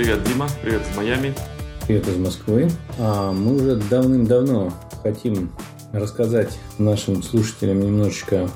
[0.00, 0.24] Привет.
[0.24, 0.48] Дима.
[0.62, 1.34] Привет из Майами.
[1.86, 2.70] Привет из Москвы.
[2.98, 4.72] А, мы уже давным-давно
[5.02, 5.50] хотим
[5.92, 8.48] рассказать нашим слушателям немножечко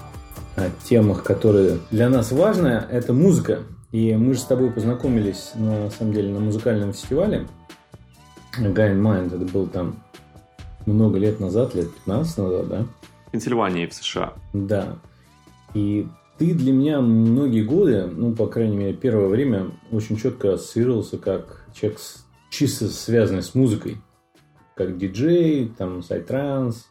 [0.57, 2.69] о темах, которые для нас важны.
[2.91, 3.59] Это музыка.
[3.93, 7.47] И мы же с тобой познакомились, на самом деле, на музыкальном фестивале.
[8.59, 9.27] Guy Mind.
[9.27, 10.03] Это был там
[10.87, 12.87] много лет назад, лет 15 назад, да?
[13.27, 14.33] В Пенсильвании, в США.
[14.55, 14.97] Да.
[15.75, 16.09] И
[16.39, 21.67] ты для меня многие годы, ну, по крайней мере, первое время, очень четко ассоциировался как
[21.75, 22.01] человек
[22.51, 23.99] чисто связанный с музыкой.
[24.75, 26.89] Как диджей, там, сайт-транс.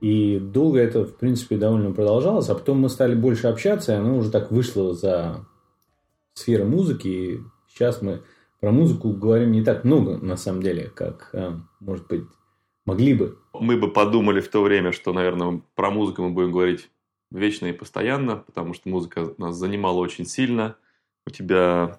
[0.00, 2.48] И долго это, в принципе, довольно продолжалось.
[2.48, 5.46] А потом мы стали больше общаться, и оно уже так вышло за
[6.34, 7.08] сферу музыки.
[7.08, 8.22] И сейчас мы
[8.60, 12.24] про музыку говорим не так много, на самом деле, как, а, может быть,
[12.84, 13.38] могли бы.
[13.52, 16.90] Мы бы подумали в то время, что, наверное, про музыку мы будем говорить
[17.34, 20.76] вечно и постоянно, потому что музыка нас занимала очень сильно.
[21.26, 21.98] У тебя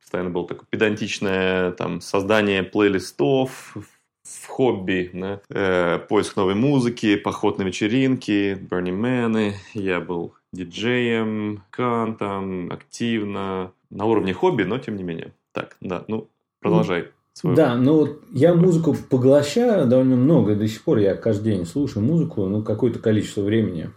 [0.00, 3.76] постоянно было такое педантичное там, создание плейлистов,
[4.22, 5.40] в хобби, да?
[5.50, 14.32] э, поиск новой музыки, поход на вечеринки, Man, я был диджеем, кантом, активно, на уровне
[14.32, 15.32] хобби, но тем не менее.
[15.52, 16.28] Так, да, ну,
[16.60, 17.08] продолжай.
[17.34, 17.54] Свою...
[17.54, 22.04] Да, ну вот я музыку поглощаю довольно много, до сих пор я каждый день слушаю
[22.04, 23.90] музыку, ну, какое-то количество времени.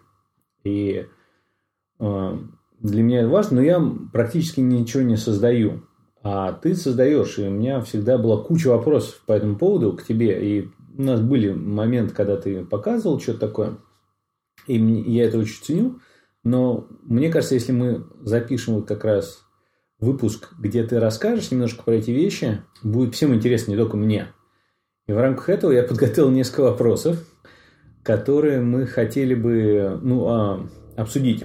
[0.64, 1.06] И
[2.00, 2.38] э,
[2.80, 5.84] для меня это важно, но я практически ничего не создаю.
[6.22, 10.60] А ты создаешь, и у меня всегда была куча вопросов по этому поводу к тебе.
[10.60, 13.78] И у нас были моменты, когда ты показывал что-то такое,
[14.68, 16.00] и я это очень ценю.
[16.44, 19.44] Но мне кажется, если мы запишем вот как раз
[20.00, 24.28] выпуск, где ты расскажешь немножко про эти вещи, будет всем интересно, не только мне.
[25.08, 27.26] И в рамках этого я подготовил несколько вопросов,
[28.10, 31.44] которые мы хотели бы ну, а, обсудить.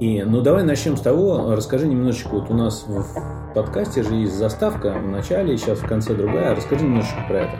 [0.00, 4.34] И, ну, давай начнем с того, расскажи немножечко, вот у нас в подкасте же есть
[4.34, 7.52] заставка в начале, сейчас в конце другая, расскажи немножечко про это.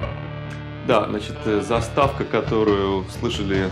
[0.89, 3.69] Да, значит, э, заставка, которую слышали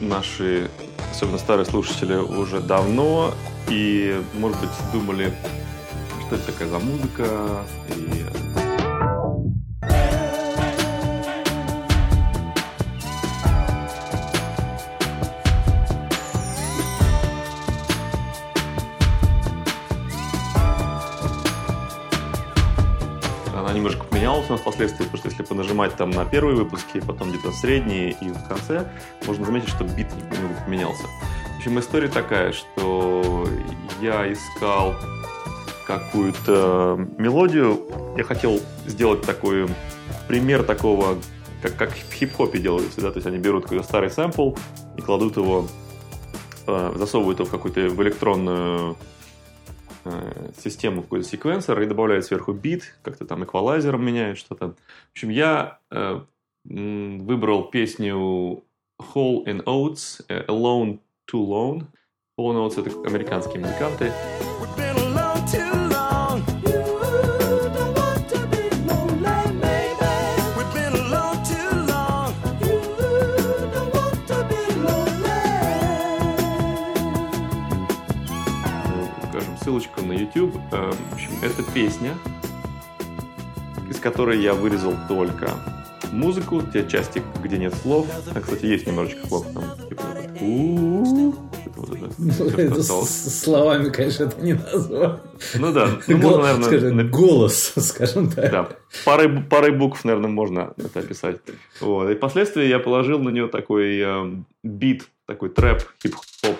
[0.00, 0.70] наши,
[1.12, 3.30] особенно старые слушатели, уже давно,
[3.68, 5.30] и, может быть, думали,
[6.26, 7.26] что это такая за музыка,
[7.90, 8.63] и
[24.64, 28.90] впоследствии, потому что если понажимать там на первые выпуски, потом где-то средние и в конце,
[29.26, 31.04] можно заметить, что бит немного поменялся.
[31.54, 33.46] В общем, история такая, что
[34.00, 34.94] я искал
[35.86, 37.80] какую-то мелодию,
[38.16, 39.68] я хотел сделать такой
[40.28, 41.18] пример такого,
[41.62, 44.54] как, как в хип-хопе делается, да, то есть они берут какой-то старый сэмпл
[44.96, 45.66] и кладут его,
[46.66, 48.96] э, засовывают его в какую-то в электронную
[50.04, 54.68] Э, систему какой-то секвенсор и добавляет сверху бит, как-то там эквалайзером меняет что-то.
[54.68, 56.20] В общем, я э,
[56.64, 58.62] выбрал песню
[59.00, 61.00] Hole in Oates, э, Alone
[61.30, 61.86] Too Lone.
[62.38, 64.12] Hole in Oates— это американские музыканты.
[79.64, 80.54] Ссылочка на YouTube.
[80.72, 82.14] Э, в общем, это песня,
[83.88, 85.50] из которой я вырезал только
[86.12, 88.06] музыку, те части, где нет слов.
[88.34, 89.64] А, кстати, есть немножечко слов там,
[93.06, 95.20] словами, конечно, это не назвать.
[95.54, 97.04] Ну да, ну, можно, наверное...
[97.04, 98.50] Голос, скажем так.
[98.50, 98.68] Да,
[99.06, 101.38] парой, парой букв, наверное, можно это описать.
[101.80, 102.10] Вот.
[102.10, 106.56] И впоследствии я положил на нее такой э, бит, такой трэп, хип-хоп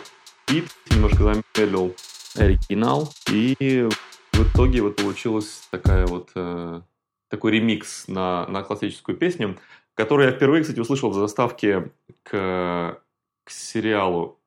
[0.49, 1.95] бит, немножко замедлил
[2.37, 3.13] оригинал.
[3.31, 3.89] И
[4.33, 6.81] в итоге вот получилась такая вот э,
[7.29, 9.59] такой ремикс на, на классическую песню,
[9.95, 11.93] которую я впервые, кстати, услышал в заставке
[12.23, 13.01] к,
[13.45, 14.41] к сериалу.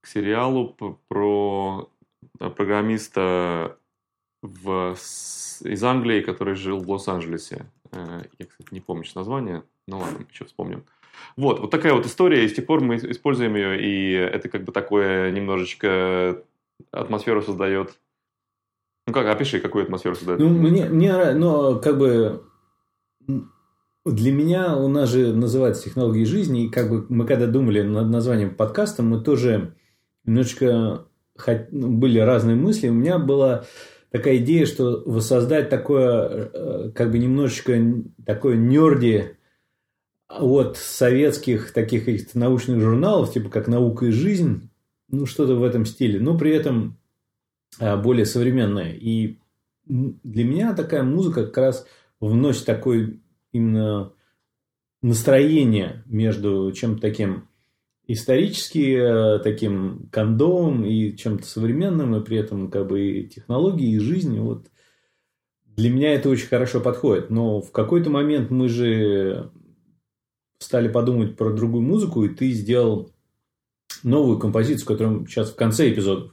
[0.00, 0.76] К сериалу
[1.08, 1.90] про
[2.38, 3.78] программиста
[4.42, 4.96] в,
[5.62, 7.66] из Англии, который жил в Лос-Анджелесе.
[7.92, 9.62] Э, я, кстати, не помню название.
[9.86, 10.84] Ну ладно, еще вспомним.
[11.36, 14.64] Вот, вот такая вот история, и с тех пор мы используем ее, и это как
[14.64, 16.42] бы такое немножечко
[16.90, 17.98] атмосферу создает?
[19.06, 20.40] Ну как, опиши, какую атмосферу создает?
[20.40, 22.44] Ну, мне, мне ну, как бы
[24.04, 28.08] для меня у нас же называется технологии жизни, и как бы мы когда думали над
[28.08, 29.74] названием подкаста, мы тоже
[30.24, 31.06] немножечко
[31.70, 32.88] были разные мысли.
[32.88, 33.64] У меня была
[34.10, 37.76] такая идея, что воссоздать такое, э, как бы немножечко
[38.24, 39.36] такое нерди
[40.28, 44.70] от советских таких научных журналов, типа как «Наука и жизнь»,
[45.08, 46.20] ну, что-то в этом стиле.
[46.20, 46.98] Но при этом
[47.78, 48.92] а, более современная.
[48.92, 49.38] И
[49.86, 51.86] для меня такая музыка как раз
[52.20, 53.18] вносит такое
[53.52, 54.12] именно
[55.02, 57.48] настроение между чем-то таким
[58.06, 63.98] исторически э, таким кондовым и чем-то современным, и при этом как бы и технологии, и
[63.98, 64.38] жизнь.
[64.40, 64.66] Вот
[65.66, 67.30] для меня это очень хорошо подходит.
[67.30, 69.50] Но в какой-то момент мы же
[70.58, 73.13] стали подумать про другую музыку, и ты сделал
[74.02, 76.32] новую композицию, которая сейчас в конце эпизода.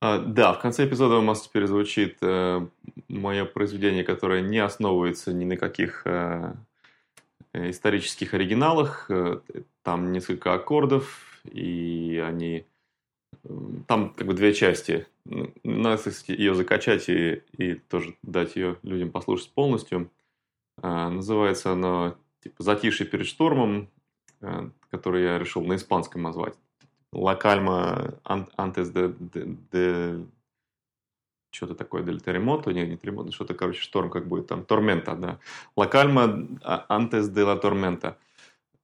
[0.00, 2.66] А, да, в конце эпизода у нас теперь звучит э,
[3.08, 6.54] мое произведение, которое не основывается ни на каких э,
[7.52, 9.10] исторических оригиналах.
[9.10, 9.40] Э,
[9.82, 12.66] там несколько аккордов, и они...
[13.86, 15.06] Там как бы две части.
[15.62, 20.10] Надо, кстати, ее закачать и, и тоже дать ее людям послушать полностью.
[20.82, 23.88] А, называется она типа «Затишье перед штормом»,
[24.40, 26.54] э, который я решил на испанском назвать.
[27.12, 30.26] «Лакальма antes de, de, de
[31.50, 35.38] что-то такое дель терремото, не, не терремото, что-то, короче, шторм как будет там, тормента, да.
[35.76, 36.46] Лакальма
[36.88, 38.18] antes de la tormenta.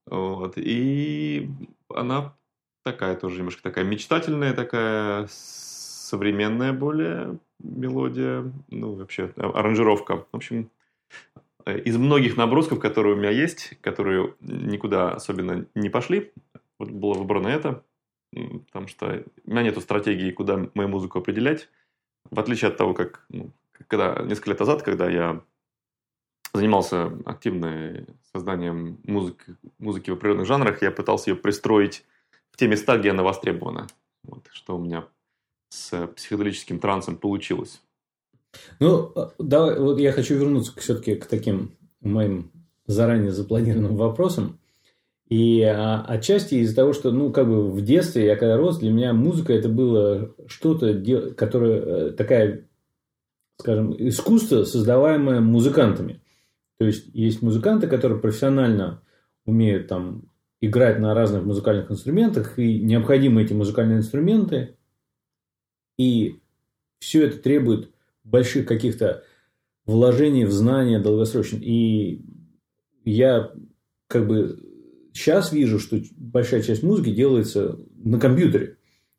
[0.07, 0.55] Вот.
[0.57, 1.49] И
[1.89, 2.35] она
[2.83, 10.27] такая тоже немножко такая мечтательная, такая современная более мелодия, ну, вообще, аранжировка.
[10.33, 10.71] В общем,
[11.67, 16.33] из многих набросков, которые у меня есть, которые никуда особенно не пошли,
[16.79, 17.85] вот было выбрано это,
[18.67, 21.69] потому что у меня нет стратегии, куда мою музыку определять.
[22.31, 25.43] В отличие от того, как ну, когда несколько лет назад, когда я
[26.55, 32.05] занимался активно созданием музыки, музыки в определенных жанрах, я пытался ее пристроить
[32.51, 33.87] в те места, где она востребована.
[34.25, 35.07] Вот, что у меня
[35.71, 37.83] с психоделическим трансом получилось.
[38.81, 42.51] Ну, а, давай, вот я хочу вернуться все-таки к таким моим
[42.87, 44.59] заранее запланированным вопросам.
[45.29, 48.91] И а, отчасти из-за того, что, ну, как бы в детстве, я когда рос, для
[48.91, 50.95] меня музыка это было что-то,
[51.35, 52.67] которое э, такая,
[53.59, 56.21] скажем, искусство, создаваемое музыкантами.
[56.79, 59.03] То есть, есть музыканты, которые профессионально
[59.47, 64.77] умеют там играть на разных музыкальных инструментах, и необходимы эти музыкальные инструменты.
[65.99, 66.41] И
[66.99, 67.92] все это требует
[68.25, 69.25] больших каких-то
[69.87, 71.59] вложений в знания долгосрочно.
[71.61, 72.25] И
[73.05, 73.53] я
[74.09, 74.59] как бы
[75.13, 78.77] сейчас вижу, что большая часть музыки делается на компьютере.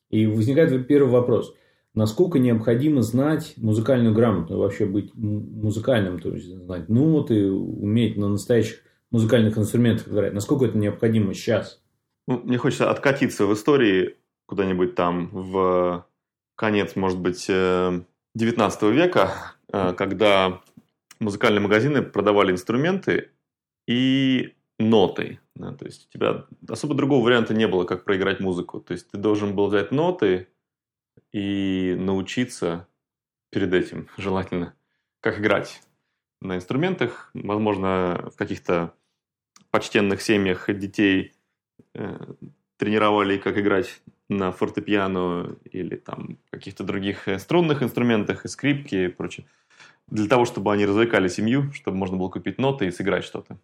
[0.09, 1.53] И возникает первый вопрос.
[1.95, 8.79] Насколько необходимо знать музыкальную грамоту, вообще быть музыкальным, то есть знать ноты, уметь на настоящих
[9.11, 10.33] музыкальных инструментах играть.
[10.33, 11.81] Насколько это необходимо сейчас?
[12.27, 14.15] Ну, мне хочется откатиться в истории
[14.47, 16.05] куда-нибудь там в
[16.55, 18.01] конец, может быть, э,
[18.37, 20.61] XIX века, э, когда
[21.19, 23.31] музыкальные магазины продавали инструменты
[23.87, 25.39] и ноты.
[25.55, 28.79] Да, то есть у тебя особо другого варианта не было, как проиграть музыку.
[28.79, 30.47] То есть ты должен был взять ноты
[31.31, 32.87] и научиться
[33.51, 34.73] перед этим, желательно,
[35.19, 35.81] как играть
[36.41, 37.29] на инструментах.
[37.33, 38.93] Возможно, в каких-то
[39.69, 41.33] почтенных семьях детей
[41.93, 42.17] э,
[42.77, 44.01] тренировали, как играть
[44.37, 49.45] на фортепиано или там каких-то других э, струнных инструментах, и скрипки и прочее,
[50.07, 53.57] для того, чтобы они развлекали семью, чтобы можно было купить ноты и сыграть что-то.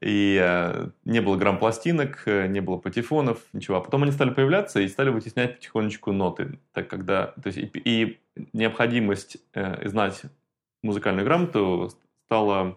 [0.00, 3.78] И э, не было грамм-пластинок, э, не было патефонов, ничего.
[3.78, 6.58] А потом они стали появляться и стали вытеснять потихонечку ноты.
[6.72, 8.20] Так когда, то есть, и, и
[8.52, 10.22] необходимость э, знать
[10.82, 11.90] музыкальную грамоту
[12.26, 12.76] стала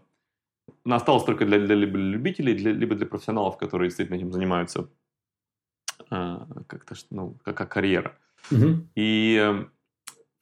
[0.85, 4.89] она осталась только для, для либо любителей, для, либо для профессионалов, которые действительно этим занимаются
[6.09, 8.17] как-то, ну, как, карьера.
[8.51, 8.87] Угу.
[8.95, 9.71] И эм,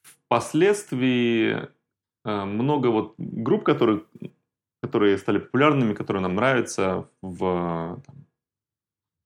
[0.02, 1.68] впоследствии
[2.26, 4.04] э, много вот групп, которые,
[4.82, 8.16] которые стали популярными, которые нам нравятся в, там,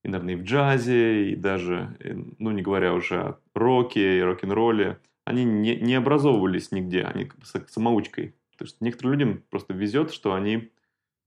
[0.04, 1.96] и, наверное, и в джазе, и даже,
[2.38, 7.38] ну, не говоря уже о роке и рок-н-ролле, они не, не образовывались нигде, они как
[7.38, 8.34] бы самоучкой.
[8.56, 10.70] То есть некоторым людям просто везет, что они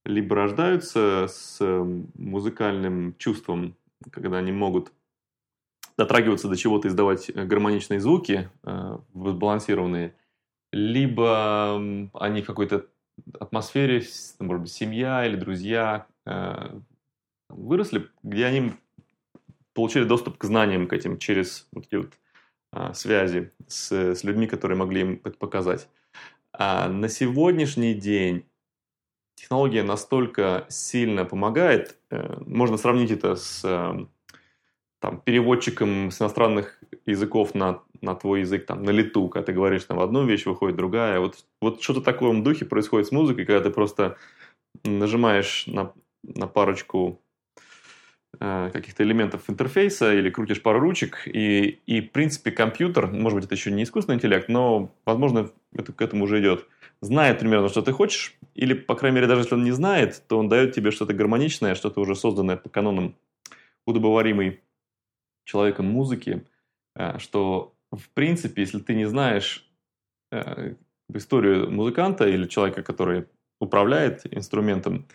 [0.03, 3.75] либо рождаются с эм, музыкальным чувством,
[4.11, 4.91] когда они могут
[5.97, 10.15] дотрагиваться до чего-то, издавать э, гармоничные звуки, э, сбалансированные,
[10.71, 11.75] либо
[12.13, 12.87] они в какой-то
[13.39, 14.03] атмосфере,
[14.39, 16.79] может быть, семья или друзья э,
[17.49, 18.73] выросли, где они
[19.73, 22.13] получили доступ к знаниям к этим через вот эти вот
[22.71, 25.89] а, связи с, с людьми, которые могли им это показать.
[26.53, 28.45] А на сегодняшний день
[29.35, 34.07] технология настолько сильно помогает, можно сравнить это с
[35.05, 39.83] там, переводчиком с иностранных языков на, на твой язык, там, на лету, когда ты говоришь
[39.83, 41.19] там одну вещь, выходит другая.
[41.19, 44.17] Вот, вот что-то в таком духе происходит с музыкой, когда ты просто
[44.83, 45.93] нажимаешь на,
[46.23, 47.21] на парочку
[48.39, 53.45] э, каких-то элементов интерфейса или крутишь пару ручек, и, и, в принципе, компьютер, может быть,
[53.45, 56.67] это еще не искусственный интеллект, но, возможно, это к этому уже идет,
[57.01, 60.39] знает примерно, что ты хочешь, или, по крайней мере, даже если он не знает, то
[60.39, 63.13] он дает тебе что-то гармоничное, что-то уже созданное по канонам
[63.85, 64.61] удобоваримой
[65.45, 66.45] человеком музыки,
[66.95, 69.69] э, что, в принципе, если ты не знаешь
[70.31, 70.75] э,
[71.13, 73.25] историю музыканта или человека, который
[73.59, 75.07] управляет инструментом,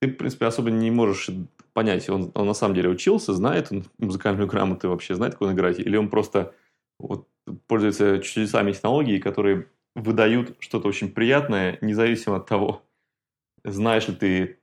[0.00, 1.30] ты, в принципе, особо не можешь
[1.72, 5.52] понять, он, он на самом деле учился, знает он музыкальную грамоту вообще, знает, как он
[5.52, 6.54] играть, или он просто
[6.98, 7.28] вот,
[7.66, 12.82] пользуется чудесами технологий, которые выдают что-то очень приятное, независимо от того,
[13.64, 14.58] знаешь ли ты...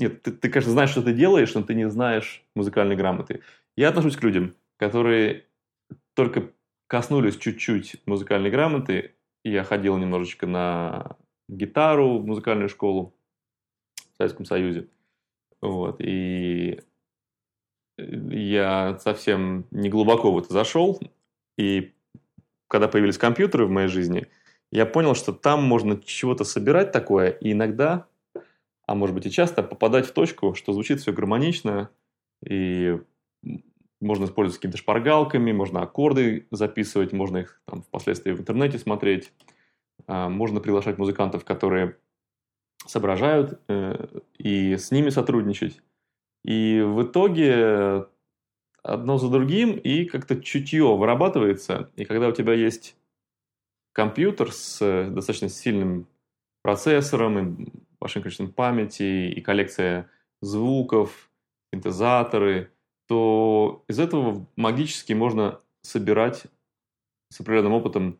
[0.00, 3.42] Нет, ты, ты, конечно, знаешь, что ты делаешь, но ты не знаешь музыкальной грамоты.
[3.76, 5.44] Я отношусь к людям, которые
[6.14, 6.52] только
[6.86, 9.14] коснулись чуть-чуть музыкальной грамоты.
[9.44, 11.16] Я ходил немножечко на
[11.50, 13.14] гитару в музыкальную школу
[14.14, 14.88] в Советском Союзе.
[15.60, 16.80] Вот, и
[17.98, 20.98] я совсем не глубоко в это зашел.
[21.58, 21.92] И
[22.68, 24.28] когда появились компьютеры в моей жизни,
[24.72, 28.06] я понял, что там можно чего-то собирать такое, и иногда,
[28.90, 31.90] а может быть и часто, попадать в точку, что звучит все гармонично,
[32.44, 32.98] и
[34.00, 39.32] можно использовать какими-то шпаргалками, можно аккорды записывать, можно их там, впоследствии в интернете смотреть,
[40.08, 41.98] а, можно приглашать музыкантов, которые
[42.84, 45.80] соображают, э, и с ними сотрудничать.
[46.44, 48.06] И в итоге
[48.82, 51.92] одно за другим, и как-то чутье вырабатывается.
[51.94, 52.96] И когда у тебя есть
[53.92, 56.08] компьютер с э, достаточно сильным
[56.62, 60.08] процессором, и большим количеством памяти, и коллекция
[60.40, 61.30] звуков,
[61.72, 62.72] синтезаторы,
[63.06, 66.44] то из этого магически можно собирать
[67.30, 68.18] с определенным опытом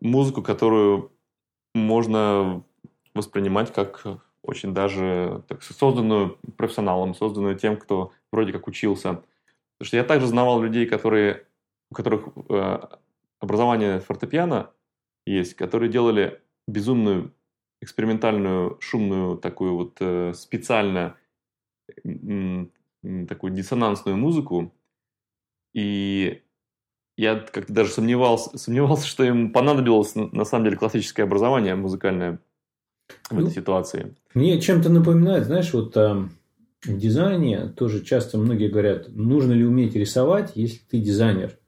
[0.00, 1.12] музыку, которую
[1.74, 2.62] можно
[3.14, 4.04] воспринимать как
[4.42, 9.22] очень даже так, созданную профессионалом, созданную тем, кто вроде как учился.
[9.78, 11.46] Потому что я также знавал людей, которые,
[11.90, 12.78] у которых э,
[13.40, 14.70] образование фортепиано
[15.26, 17.32] есть, которые делали безумную
[17.80, 21.16] экспериментальную, шумную, такую вот э, специально
[23.28, 24.72] такую диссонансную музыку.
[25.72, 26.42] И
[27.16, 32.40] я как-то даже сомневался, сомневался, что им понадобилось на самом деле классическое образование музыкальное
[33.28, 34.14] в ну, этой ситуации.
[34.34, 36.28] Мне чем-то напоминает, знаешь, вот э,
[36.82, 41.59] в дизайне тоже часто многие говорят, нужно ли уметь рисовать, если ты дизайнер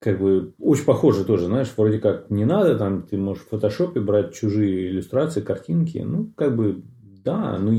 [0.00, 4.00] как бы очень похоже тоже, знаешь, вроде как не надо, там ты можешь в фотошопе
[4.00, 7.78] брать чужие иллюстрации, картинки, ну, как бы, да, ну,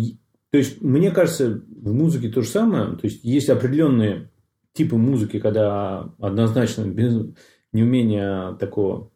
[0.51, 4.29] то есть, мне кажется, в музыке то же самое, то есть, есть определенные
[4.73, 7.15] типы музыки, когда однозначно без
[7.73, 9.09] неумения такого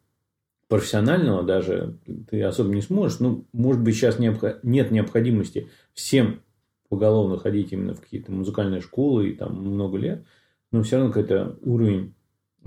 [0.68, 1.98] профессионального даже
[2.28, 4.42] ты особо не сможешь, ну, может быть, сейчас необх...
[4.64, 6.40] нет необходимости всем
[6.88, 10.26] поголовно ходить именно в какие-то музыкальные школы и там много лет,
[10.72, 12.15] но все равно какой-то уровень.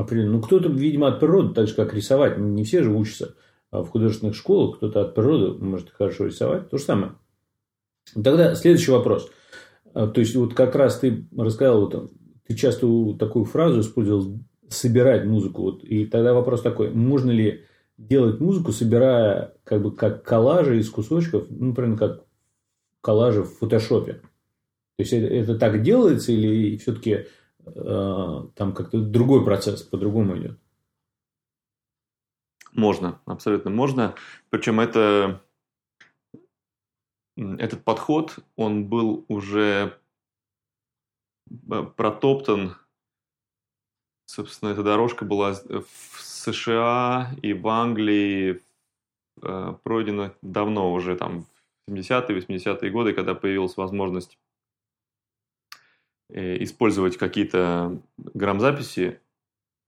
[0.07, 2.37] Ну, кто-то, видимо, от природы, так же, как рисовать.
[2.37, 3.35] Не все же учатся
[3.71, 4.77] в художественных школах.
[4.77, 6.69] Кто-то от природы может хорошо рисовать.
[6.69, 7.13] То же самое.
[8.13, 9.29] Тогда следующий вопрос.
[9.93, 12.11] А, то есть, вот как раз ты рассказал, вот,
[12.47, 12.87] ты часто
[13.19, 14.39] такую фразу использовал
[14.69, 15.63] собирать музыку.
[15.63, 17.65] Вот, и тогда вопрос такой, можно ли
[17.97, 22.23] делать музыку, собирая как бы как коллажи из кусочков, ну, например, как
[23.01, 24.13] коллажи в фотошопе?
[24.13, 27.25] То есть, это, это так делается или все-таки
[27.65, 30.59] там как-то другой процесс по-другому идет.
[32.73, 34.15] Можно, абсолютно можно.
[34.49, 35.41] Причем это,
[37.35, 39.99] этот подход, он был уже
[41.49, 42.75] э, протоптан.
[44.25, 48.61] Собственно, эта дорожка была в США и в Англии
[49.41, 51.45] э, пройдена давно уже, там,
[51.87, 54.48] в 70-е, 80-е годы, когда появилась возможность Э,
[56.31, 59.19] использовать какие-то грамзаписи,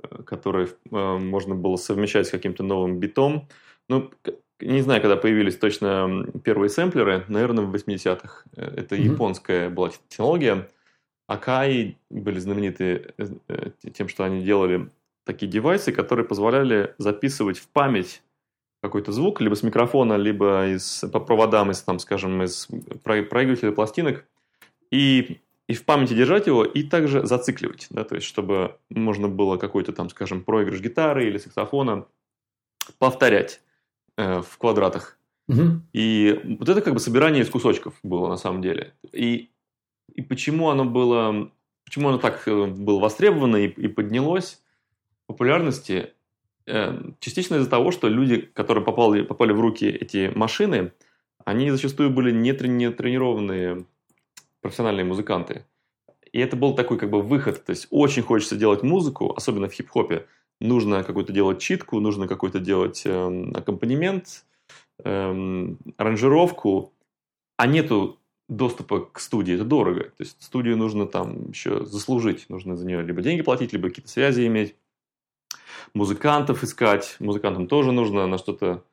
[0.02, 3.48] э, которые э, можно было совмещать с каким-то новым битом.
[3.90, 4.12] Ну,
[4.60, 8.44] не знаю, когда появились точно первые сэмплеры, наверное, в 80-х.
[8.56, 9.14] Это mm-hmm.
[9.14, 10.70] японская была технология.
[11.28, 13.14] Акаи были знамениты
[13.94, 14.90] тем, что они делали
[15.26, 18.22] такие девайсы, которые позволяли записывать в память
[18.82, 22.68] какой-то звук, либо с микрофона, либо из, по проводам, из, там, скажем, из
[23.04, 24.26] проигрывателя пластинок,
[24.90, 25.40] и
[25.72, 29.94] и в памяти держать его, и также зацикливать, да, то есть чтобы можно было какой-то
[29.94, 32.08] там, скажем, проигрыш гитары или саксофона
[33.00, 33.62] повторять
[34.18, 35.18] э, в квадратах.
[35.48, 35.82] Угу.
[35.94, 38.94] И вот это как бы собирание из кусочков было на самом деле.
[39.14, 39.50] И,
[40.14, 41.50] и почему оно было,
[41.86, 44.62] почему оно так э, было востребовано и, и поднялось
[45.24, 46.12] в популярности,
[46.66, 50.92] э, частично из-за того, что люди, которые попали, попали в руки эти машины,
[51.46, 53.86] они зачастую были не тренированные
[54.62, 55.66] профессиональные музыканты.
[56.32, 57.64] И это был такой как бы выход.
[57.66, 60.28] То есть очень хочется делать музыку, особенно в хип-хопе.
[60.60, 64.46] Нужно какую-то делать читку, нужно какой-то делать э, аккомпанемент,
[65.04, 66.94] э, аранжировку,
[67.58, 69.56] а нету доступа к студии.
[69.56, 70.04] Это дорого.
[70.04, 72.48] То есть студию нужно там еще заслужить.
[72.50, 74.76] Нужно за нее либо деньги платить, либо какие-то связи иметь.
[75.94, 77.16] Музыкантов искать.
[77.20, 78.84] Музыкантам тоже нужно на что-то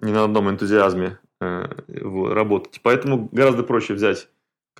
[0.00, 2.80] не на одном энтузиазме э, работать.
[2.82, 4.28] Поэтому гораздо проще взять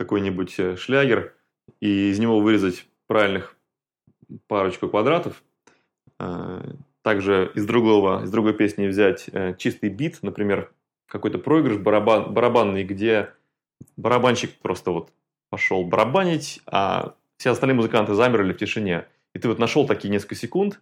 [0.01, 1.35] какой-нибудь э, шлягер
[1.79, 3.55] и из него вырезать правильных
[4.47, 5.43] парочку квадратов.
[6.19, 10.73] Э, также из другого, из другой песни взять э, чистый бит, например,
[11.07, 13.35] какой-то проигрыш барабан, барабанный, где
[13.99, 15.13] барабанщик просто вот
[15.51, 19.07] пошел барабанить, а все остальные музыканты замерли в тишине.
[19.35, 20.81] И ты вот нашел такие несколько секунд,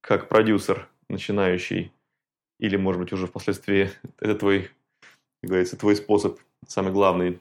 [0.00, 1.92] как продюсер начинающий,
[2.58, 4.70] или, может быть, уже впоследствии это твой,
[5.42, 7.40] как говорится, твой способ, самый главный,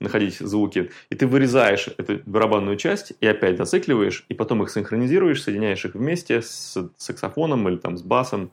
[0.00, 0.90] находить звуки.
[1.10, 5.94] И ты вырезаешь эту барабанную часть и опять зацикливаешь, и потом их синхронизируешь, соединяешь их
[5.94, 8.52] вместе с саксофоном или там с басом.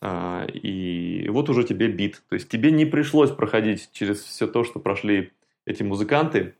[0.00, 2.22] А, и вот уже тебе бит.
[2.28, 5.32] То есть тебе не пришлось проходить через все то, что прошли
[5.66, 6.54] эти музыканты,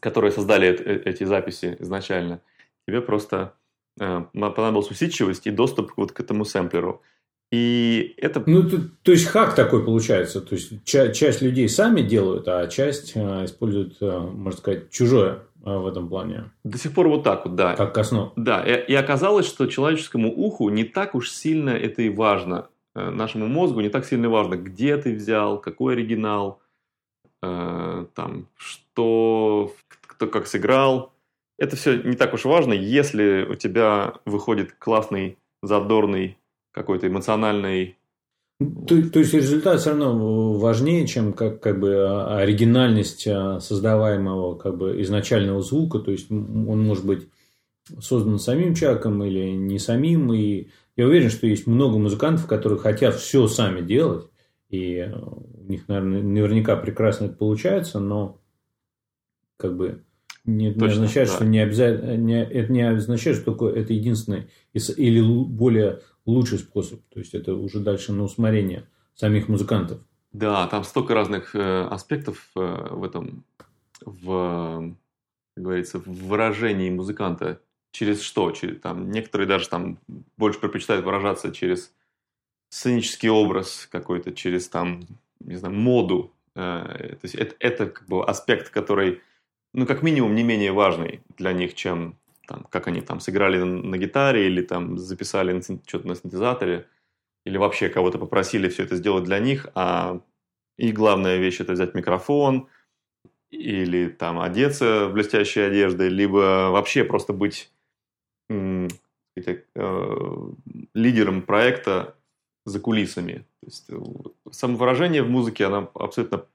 [0.00, 2.40] которые создали э, эти записи изначально.
[2.86, 3.54] Тебе просто
[3.98, 7.02] э, понадобилась усидчивость и доступ вот к этому сэмплеру.
[7.50, 8.42] И это...
[8.46, 10.40] Ну, то, то есть, хак такой получается.
[10.40, 15.40] То есть, ча- часть людей сами делают, а часть э, используют, э, можно сказать, чужое
[15.64, 16.52] э, в этом плане.
[16.62, 17.74] До сих пор вот так вот, да.
[17.74, 18.32] Как основ.
[18.36, 22.68] Да, и, и оказалось, что человеческому уху не так уж сильно это и важно.
[22.94, 26.60] Нашему мозгу не так сильно важно, где ты взял, какой оригинал,
[27.42, 29.74] э, там, что,
[30.06, 31.12] кто как сыграл.
[31.58, 36.36] Это все не так уж важно, если у тебя выходит классный, задорный
[36.72, 37.96] какой-то эмоциональной...
[38.58, 44.76] То, то есть результат все равно важнее, чем как, как бы оригинальность а, создаваемого как
[44.76, 45.98] бы изначального звука.
[45.98, 47.28] То есть он может быть
[47.98, 50.32] создан самим человеком или не самим.
[50.34, 54.26] И я уверен, что есть много музыкантов, которые хотят все сами делать.
[54.68, 58.40] И у них, наверное, наверняка прекрасно это получается, но
[59.56, 60.04] как бы
[60.44, 61.34] не, Точно, не означает, да.
[61.34, 67.00] что не обязательно, не, это не означает, что только это единственный или более лучший способ.
[67.10, 70.00] То есть это уже дальше на усмотрение самих музыкантов.
[70.32, 73.44] Да, там столько разных э, аспектов э, в этом,
[74.00, 74.94] в,
[75.54, 77.60] как говорится, в выражении музыканта.
[77.92, 78.52] Через что?
[78.52, 79.98] Через, там, некоторые даже там
[80.36, 81.92] больше предпочитают выражаться через
[82.70, 85.02] сценический образ какой-то, через там,
[85.40, 86.32] не знаю, моду.
[86.54, 89.22] Э, то есть это, это как бы аспект, который,
[89.72, 93.96] ну, как минимум, не менее важный для них, чем там, как они там сыграли на,
[93.96, 96.88] гитаре или там записали что-то на синтезаторе,
[97.44, 100.20] или вообще кого-то попросили все это сделать для них, а
[100.76, 102.68] и главная вещь это взять микрофон,
[103.50, 107.72] или там одеться в блестящие одежды, либо вообще просто быть
[108.48, 108.88] э,
[110.94, 112.16] лидером проекта
[112.64, 113.46] за кулисами.
[113.60, 113.96] То есть, э,
[114.50, 116.46] самовыражение в музыке, оно абсолютно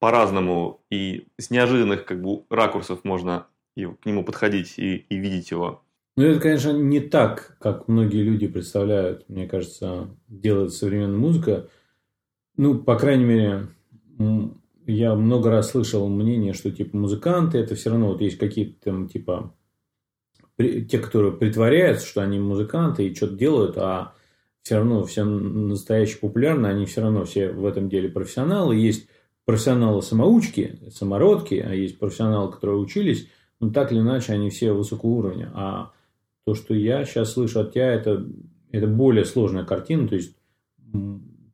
[0.00, 5.52] по-разному и с неожиданных как бы ракурсов можно и к нему подходить и, и видеть
[5.52, 5.82] его.
[6.16, 11.68] Ну, это, конечно, не так, как многие люди представляют, мне кажется, делает современная музыка.
[12.56, 13.68] Ну, по крайней мере,
[14.86, 19.08] я много раз слышал мнение, что типа музыканты это все равно вот есть какие-то там
[19.08, 19.54] типа
[20.58, 24.14] те, которые притворяются, что они музыканты и что-то делают, а
[24.62, 28.76] все равно все настоящие популярны, они все равно все в этом деле профессионалы.
[28.76, 29.08] Есть
[29.50, 35.10] профессионалы самоучки, самородки, а есть профессионалы, которые учились ну, так или иначе, они все высокого
[35.10, 35.50] уровня.
[35.54, 35.90] А
[36.46, 38.24] то, что я сейчас слышу от тебя, это,
[38.70, 40.08] это более сложная картина.
[40.08, 40.36] То есть,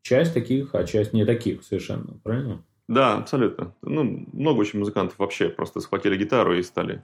[0.02, 2.18] часть таких, а часть не таких совершенно.
[2.22, 2.62] Правильно?
[2.87, 3.74] Да, абсолютно.
[3.82, 7.02] Ну, много очень музыкантов вообще просто схватили гитару и стали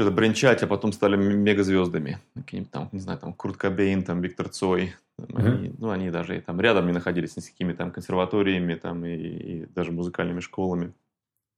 [0.00, 2.18] что-то бренчать, а потом стали мегазвездами.
[2.34, 4.94] Какие-нибудь там, не знаю, там Курт Кобейн, там Виктор Цой.
[5.16, 5.54] Там, uh-huh.
[5.54, 9.14] они, ну, они даже там рядом не находились ни с какими там консерваториями там, и,
[9.14, 10.94] и даже музыкальными школами.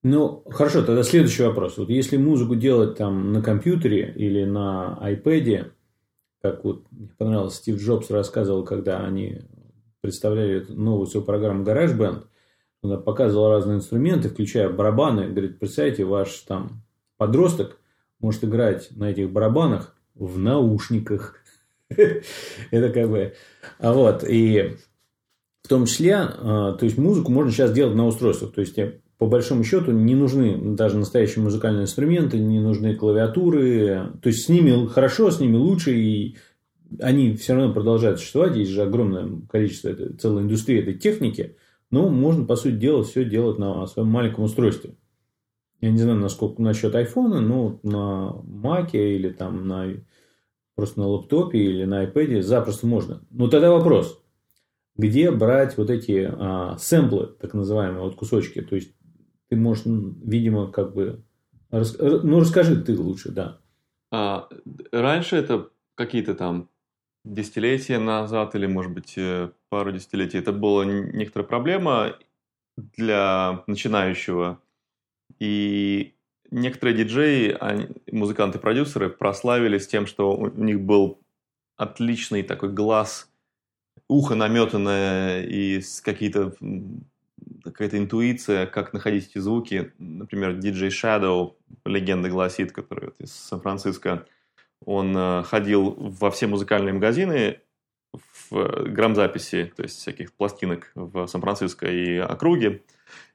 [0.02, 1.78] Ну, хорошо, тогда следующий вопрос.
[1.78, 5.70] Вот если музыку делать там на компьютере или на iPad,
[6.42, 9.42] как вот мне понравилось, Стив Джобс рассказывал, когда они
[10.00, 12.24] представляли новую свою программу GarageBand,
[12.82, 15.28] он показывал разные инструменты, включая барабаны.
[15.28, 16.82] Говорит, представьте, ваш там
[17.16, 17.78] подросток
[18.22, 21.36] может играть на этих барабанах в наушниках.
[22.70, 23.34] Это как бы...
[23.78, 24.76] А вот, и
[25.62, 28.52] в том числе, а, то есть музыку можно сейчас делать на устройствах.
[28.52, 28.76] То есть
[29.18, 34.12] по большому счету не нужны даже настоящие музыкальные инструменты, не нужны клавиатуры.
[34.20, 36.36] То есть с ними хорошо, с ними лучше, и
[37.00, 38.56] они все равно продолжают существовать.
[38.56, 41.56] Есть же огромное количество, это, целая индустрия этой техники.
[41.90, 44.94] Но можно, по сути дела, все делать на своем маленьком устройстве.
[45.82, 49.92] Я не знаю, насколько насчет айфона, но на маке или там на
[50.76, 53.20] просто на лаптопе или на iPad запросто можно.
[53.30, 54.22] Но тогда вопрос,
[54.96, 58.62] где брать вот эти а, сэмплы, так называемые, вот кусочки.
[58.62, 58.94] То есть
[59.48, 61.24] ты можешь, видимо, как бы...
[61.70, 61.96] Рас...
[61.98, 63.58] Ну, расскажи ты лучше, да.
[64.12, 64.48] А,
[64.92, 66.68] раньше это какие-то там
[67.24, 72.16] десятилетия назад или, может быть, э, пару десятилетий, это была некоторая проблема
[72.76, 74.60] для начинающего
[75.42, 76.14] и
[76.52, 77.58] некоторые диджеи,
[78.12, 81.18] музыканты, продюсеры прославились тем, что у них был
[81.76, 83.28] отличный такой глаз,
[84.06, 86.54] ухо наметанное и какие-то
[87.64, 89.92] какая-то интуиция, как находить эти звуки.
[89.98, 94.26] Например, диджей Shadow, легенда гласит, который вот из Сан-Франциско,
[94.84, 97.58] он э, ходил во все музыкальные магазины
[98.48, 102.82] в грамзаписи, то есть всяких пластинок в Сан-Франциско и округе,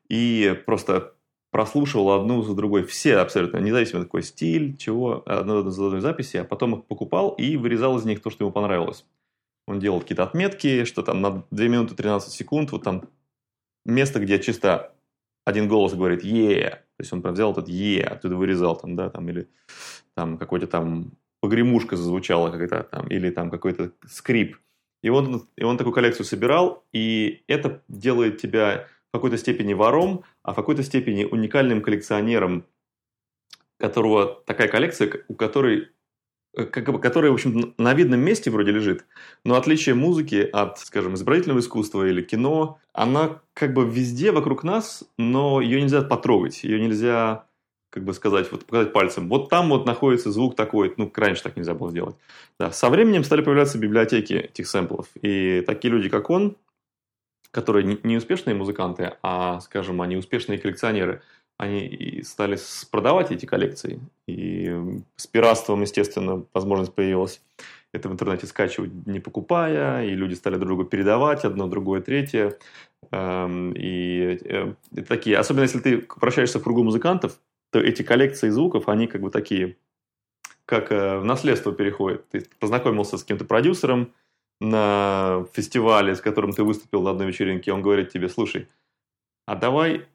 [0.08, 1.17] и просто
[1.52, 6.44] прослушивал одну за другой, все абсолютно, независимо какой стиль, чего, одну за одной записи, а
[6.44, 9.06] потом их покупал и вырезал из них то, что ему понравилось.
[9.68, 13.10] Он делал какие-то отметки, что там на 2 минуты 13 секунд, вот там
[13.86, 14.94] место, где чисто
[15.46, 19.10] один голос говорит «е», то есть он прям взял этот «е», оттуда вырезал там, да,
[19.10, 19.48] там, или
[20.14, 24.58] там какой-то там погремушка зазвучала какая-то там, или там какой-то скрип.
[25.04, 30.54] И он, и он такую коллекцию собирал, и это делает тебя какой-то степени вором, а
[30.54, 32.66] в какой-то степени уникальным коллекционером,
[33.78, 35.90] которого такая коллекция, у которой
[36.56, 39.06] э, которая, в общем, на видном месте вроде лежит,
[39.44, 45.04] но отличие музыки от, скажем, изобразительного искусства или кино, она как бы везде вокруг нас,
[45.18, 47.46] но ее нельзя потрогать, ее нельзя,
[47.92, 49.30] как бы сказать, вот показать пальцем.
[49.30, 52.16] Вот там вот находится звук такой, ну, раньше так нельзя было сделать.
[52.60, 56.58] Да, со временем стали появляться библиотеки этих сэмплов, и такие люди, как он,
[57.52, 61.22] которые не успешные музыканты, а, скажем, они успешные коллекционеры,
[61.58, 62.58] они стали
[62.92, 64.00] продавать эти коллекции.
[64.28, 67.42] И с пиратством, естественно, возможность появилась
[67.94, 72.58] это в интернете скачивать не покупая, и люди стали друг другу передавать одно, другое, третье.
[73.12, 74.74] Эм, и э,
[75.08, 77.40] такие, особенно если ты вращаешься в кругу музыкантов,
[77.72, 79.78] то эти коллекции звуков, они как бы такие,
[80.66, 82.28] как э, в наследство переходят.
[82.30, 84.14] Ты познакомился с каким-то продюсером,
[84.60, 88.68] на фестивале, с которым ты выступил на одной вечеринке, он говорит тебе, слушай,
[89.46, 90.06] а давай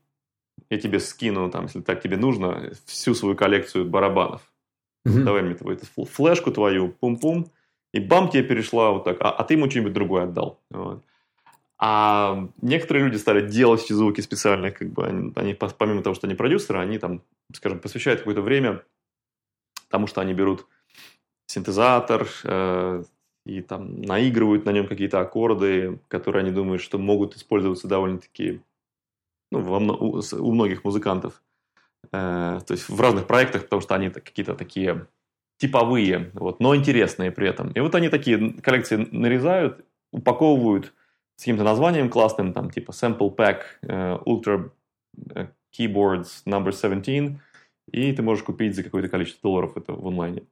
[0.71, 4.43] я тебе скину, там, если так тебе нужно, всю свою коллекцию барабанов.
[5.07, 5.23] Mm-hmm.
[5.25, 7.51] Давай мне твою флешку твою, пум-пум,
[7.93, 10.61] и бам, тебе перешла вот так, а, а ты ему что-нибудь другое отдал.
[10.71, 11.03] Вот.
[11.79, 16.27] А некоторые люди стали делать эти звуки специально, как бы они, они, помимо того, что
[16.27, 18.83] они продюсеры, они там, скажем, посвящают какое-то время
[19.89, 20.67] тому, что они берут
[21.47, 23.03] синтезатор, э,
[23.45, 28.61] и там наигрывают на нем какие-то аккорды, которые они думают, что могут использоваться довольно-таки
[29.51, 31.43] ну, во, у, у многих музыкантов.
[32.13, 35.07] Э, то есть в разных проектах, потому что они какие-то такие
[35.59, 37.71] типовые, вот, но интересные при этом.
[37.73, 40.93] И вот они такие коллекции нарезают, упаковывают
[41.37, 44.71] с каким-то названием классным, там типа Sample Pack uh, Ultra
[45.35, 47.39] э, Keyboards Number 17,
[47.91, 50.43] и ты можешь купить за какое-то количество долларов это в онлайне.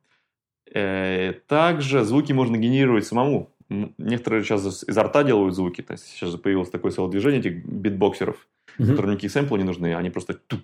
[0.72, 3.50] Э, также звуки можно генерировать самому.
[3.68, 5.80] Некоторые сейчас изо рта делают звуки.
[5.82, 8.86] То есть сейчас же появилось такое целое движение этих битбоксеров, mm-hmm.
[8.86, 10.34] которым никакие сэмплы не нужны, они просто...
[10.48, 10.56] То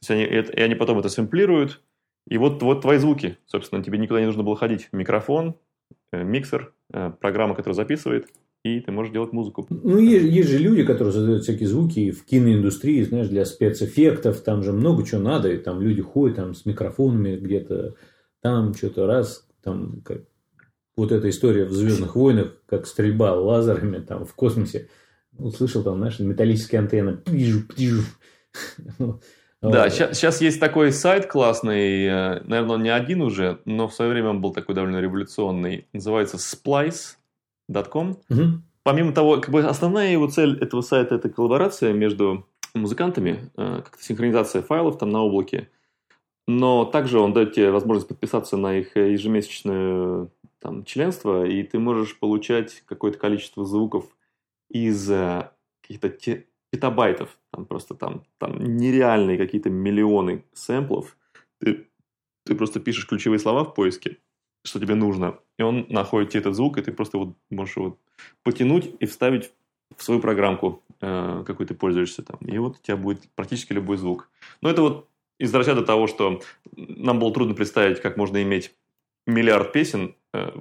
[0.00, 1.80] есть они, и они потом это сэмплируют,
[2.28, 3.38] и вот, вот твои звуки.
[3.46, 4.88] Собственно, тебе никуда не нужно было ходить.
[4.92, 5.56] Микрофон,
[6.12, 8.28] э, миксер, э, программа, которая записывает,
[8.64, 9.66] и ты можешь делать музыку.
[9.68, 14.62] Ну, есть, есть же люди, которые создают всякие звуки в киноиндустрии, знаешь, для спецэффектов, там
[14.62, 17.94] же много чего надо, и там люди ходят там с микрофонами где-то
[18.44, 20.18] там что-то раз, там как,
[20.98, 24.90] вот эта история в Звездных войнах, как стрельба лазерами там в космосе.
[25.38, 27.16] Услышал там, знаешь, металлические антенны.
[27.16, 28.02] Пижу, пижу.
[29.62, 33.94] Да, сейчас, сейчас есть такой сайт классный, э, наверное, он не один уже, но в
[33.94, 35.88] свое время он был такой довольно революционный.
[35.94, 38.18] Называется splice.com.
[38.28, 38.42] Угу.
[38.82, 44.04] Помимо того, как бы основная его цель этого сайта– это коллаборация между музыкантами, э, как-то
[44.04, 45.70] синхронизация файлов там на облаке.
[46.46, 50.28] Но также он дает тебе возможность подписаться на их ежемесячное
[50.58, 54.06] там, членство, и ты можешь получать какое-то количество звуков
[54.70, 55.50] из э,
[55.82, 56.08] каких-то
[56.70, 61.16] петабайтов, там просто там, там нереальные какие-то миллионы сэмплов.
[61.58, 61.86] Ты,
[62.44, 64.18] ты просто пишешь ключевые слова в поиске,
[64.64, 67.98] что тебе нужно, и он находит тебе этот звук, и ты просто вот можешь его
[68.42, 69.52] потянуть и вставить
[69.96, 72.38] в свою программку, э, какой ты пользуешься там.
[72.40, 74.30] И вот у тебя будет практически любой звук.
[74.60, 75.08] Но это вот
[75.44, 76.40] из разряда того, что
[76.76, 78.74] нам было трудно представить, как можно иметь
[79.26, 80.52] миллиард песен, э,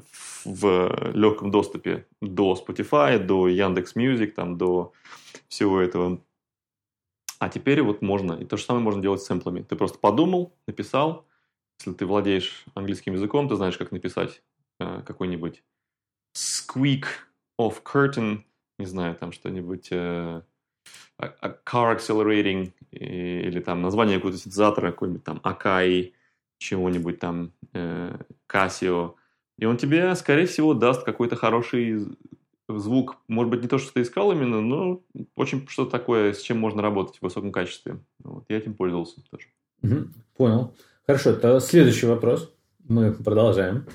[0.45, 4.93] в легком доступе до Spotify, до Яндекс Music, там, до
[5.47, 6.21] всего этого.
[7.39, 9.63] А теперь вот можно, и то же самое можно делать с сэмплами.
[9.63, 11.25] Ты просто подумал, написал.
[11.79, 14.43] Если ты владеешь английским языком, ты знаешь, как написать
[14.79, 15.63] э, какой-нибудь
[16.35, 17.05] squeak
[17.59, 18.43] of curtain,
[18.77, 20.41] не знаю, там что-нибудь э,
[21.65, 26.13] car accelerating или там название какого-то синтезатора, какой-нибудь там Akai,
[26.57, 28.15] чего-нибудь там э,
[28.51, 29.13] Casio,
[29.57, 32.05] и он тебе, скорее всего, даст какой-то хороший
[32.67, 33.17] звук.
[33.27, 35.01] Может быть, не то, что ты искал именно, но
[35.35, 37.99] очень что-то такое, с чем можно работать в высоком качестве.
[38.23, 39.47] Вот, я этим пользовался тоже.
[40.37, 40.73] Понял.
[41.05, 42.53] Хорошо, то следующий вопрос.
[42.87, 43.85] Мы продолжаем.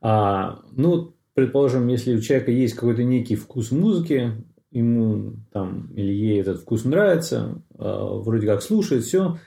[0.00, 4.32] А, ну, предположим, если у человека есть какой-то некий вкус музыки,
[4.76, 9.38] ему там или ей этот вкус нравится, а, вроде как слушает все,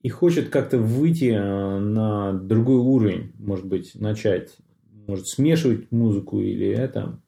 [0.00, 4.56] и хочет как-то выйти а, на другой уровень, может быть, начать,
[5.06, 7.20] может, смешивать музыку или это.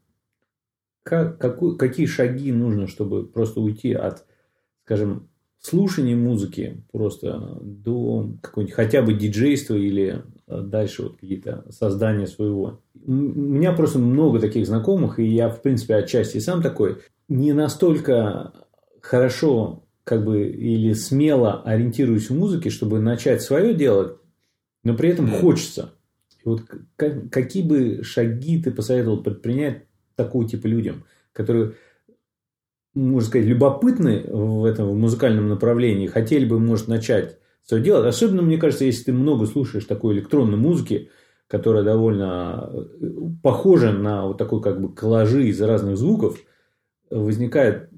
[1.03, 4.27] Как, какой, какие шаги нужно, чтобы просто уйти от,
[4.85, 5.29] скажем,
[5.61, 12.81] слушания музыки просто до какого-нибудь хотя бы диджейства или а, дальше вот какие-то создания своего.
[13.05, 18.53] У меня просто много таких знакомых, и я, в принципе, отчасти сам такой, не настолько
[19.01, 24.17] хорошо как бы или смело ориентируюсь в музыке, чтобы начать свое делать,
[24.85, 25.95] но при этом хочется.
[26.45, 26.63] И вот
[26.95, 29.83] как, какие бы шаги ты посоветовал предпринять
[30.15, 31.73] такого типа людям, которые,
[32.95, 38.07] можно сказать, любопытны в этом в музыкальном направлении, хотели бы, может, начать свое дело.
[38.07, 41.11] Особенно, мне кажется, если ты много слушаешь такой электронной музыки,
[41.49, 43.11] которая довольно э,
[43.43, 46.39] похожа на вот такой как бы коллажи из разных звуков,
[47.11, 47.91] возникает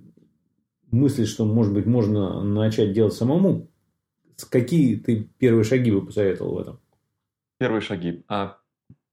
[0.91, 3.71] мысль, что, может быть, можно начать делать самому.
[4.51, 6.81] Какие ты первые шаги бы посоветовал в этом?
[7.59, 8.25] Первые шаги.
[8.29, 8.59] А,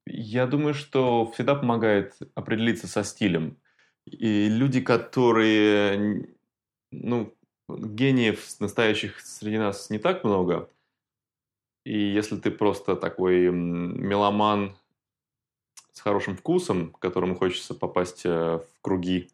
[0.06, 3.58] я думаю, что всегда помогает определиться со стилем.
[4.06, 6.30] И люди, которые,
[6.92, 7.34] ну,
[7.68, 10.70] гениев настоящих среди нас не так много.
[11.86, 14.76] И если ты просто такой меломан
[15.92, 18.30] с хорошим вкусом, которому хочется попасть э,
[18.60, 19.30] в круги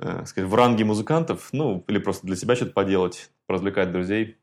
[0.00, 4.38] э, сказать, в ранге музыкантов, ну, или просто для себя что-то поделать, развлекать друзей,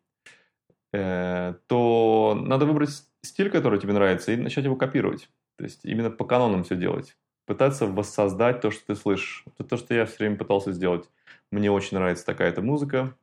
[0.93, 2.89] э, то надо выбрать
[3.24, 5.30] стиль, который тебе нравится, и начать его копировать.
[5.58, 7.17] То есть именно по канонам все делать.
[7.46, 9.43] Пытаться воссоздать то, что ты слышишь.
[9.48, 11.10] Это то, что я все время пытался сделать.
[11.52, 13.15] Мне очень нравится такая-то музыка,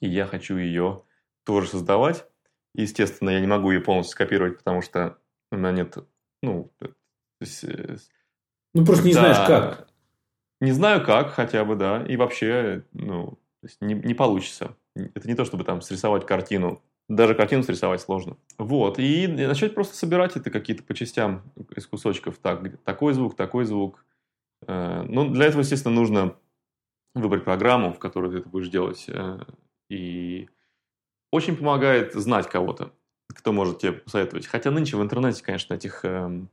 [0.00, 1.04] и я хочу ее
[1.44, 2.26] тоже создавать.
[2.74, 5.18] Естественно, я не могу ее полностью скопировать, потому что
[5.50, 5.96] у меня нет,
[6.42, 6.94] ну, то
[7.40, 7.96] есть, э,
[8.74, 9.91] ну просто не знаешь как.
[10.62, 12.06] Не знаю как, хотя бы, да.
[12.06, 13.36] И вообще, ну,
[13.80, 14.76] не, не получится.
[14.94, 16.80] Это не то, чтобы там срисовать картину.
[17.08, 18.36] Даже картину срисовать сложно.
[18.58, 19.00] Вот.
[19.00, 21.42] И начать просто собирать это какие-то по частям
[21.74, 22.38] из кусочков.
[22.38, 24.04] Так, такой звук, такой звук.
[24.68, 26.36] Э, ну, для этого, естественно, нужно
[27.16, 29.06] выбрать программу, в которой ты это будешь делать.
[29.08, 29.40] Э,
[29.90, 30.48] и
[31.32, 32.92] очень помогает знать кого-то,
[33.34, 34.46] кто может тебе посоветовать.
[34.46, 36.50] Хотя нынче в интернете, конечно, этих эм,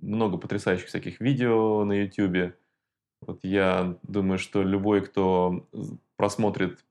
[0.00, 2.54] много потрясающих всяких видео на YouTube
[3.26, 5.66] вот я думаю, что любой, кто
[6.16, 6.84] просмотрит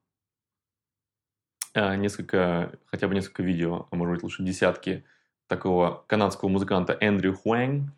[1.74, 5.04] а, несколько, хотя бы несколько видео, а может быть лучше десятки
[5.46, 7.90] такого канадского музыканта Эндрю Хуэнг,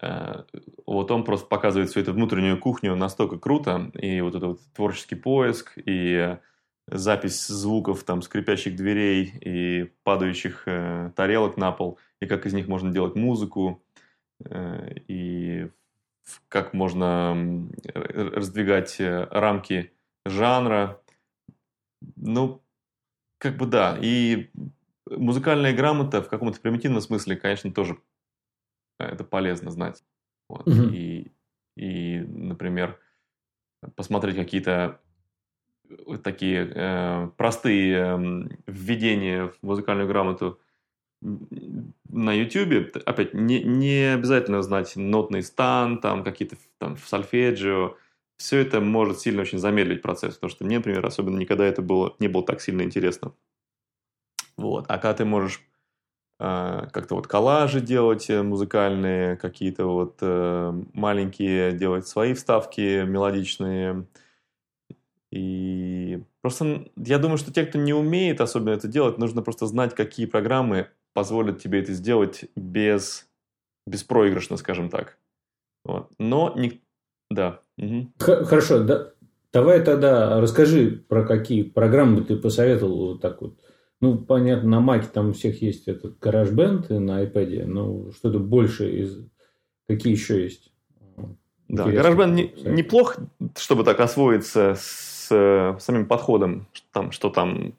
[0.00, 0.46] а,
[0.86, 5.14] вот он просто показывает всю эту внутреннюю кухню настолько круто, и вот этот вот творческий
[5.14, 6.36] поиск, и
[6.86, 12.68] запись звуков там скрипящих дверей и падающих э, тарелок на пол, и как из них
[12.68, 13.82] можно делать музыку,
[14.44, 15.70] э, и
[16.48, 19.92] как можно раздвигать э, рамки
[20.24, 21.00] жанра.
[22.16, 22.62] Ну,
[23.38, 23.98] как бы да.
[24.00, 24.50] И
[25.10, 27.98] музыкальная грамота в каком-то примитивном смысле, конечно, тоже
[28.98, 30.02] э, это полезно знать.
[30.48, 30.66] Вот.
[30.66, 30.88] Угу.
[30.92, 31.32] И,
[31.76, 32.98] и, например,
[33.96, 35.00] посмотреть какие-то
[36.22, 40.58] такие э, простые э, введения в музыкальную грамоту
[41.22, 47.96] на YouTube, опять, не, не обязательно знать нотный стан, там какие-то там сольфеджио,
[48.36, 52.14] все это может сильно очень замедлить процесс, потому что мне, например, особенно никогда это было,
[52.18, 53.32] не было так сильно интересно.
[54.56, 54.84] Вот.
[54.88, 55.62] А когда ты можешь
[56.40, 64.06] э, как-то вот коллажи делать э, музыкальные, какие-то вот э, маленькие делать свои вставки мелодичные,
[65.30, 69.94] и просто я думаю, что те, кто не умеет особенно это делать, нужно просто знать,
[69.94, 73.26] какие программы позволит тебе это сделать без,
[73.86, 75.16] беспроигрышно, скажем так.
[75.84, 76.10] Вот.
[76.18, 76.82] Но не...
[77.30, 77.60] Да.
[77.78, 78.12] Угу.
[78.18, 79.12] Хорошо, да.
[79.52, 83.56] Давай тогда расскажи, про какие программы ты посоветовал вот так вот
[84.00, 88.40] Ну, понятно, на Маке там у всех есть этот GarageBand и на iPad, но что-то
[88.40, 89.24] больше из...
[89.86, 90.72] Какие еще есть?
[91.68, 93.16] Да, GarageBand не, неплох,
[93.56, 97.74] чтобы так освоиться с э, самим подходом, что там, что там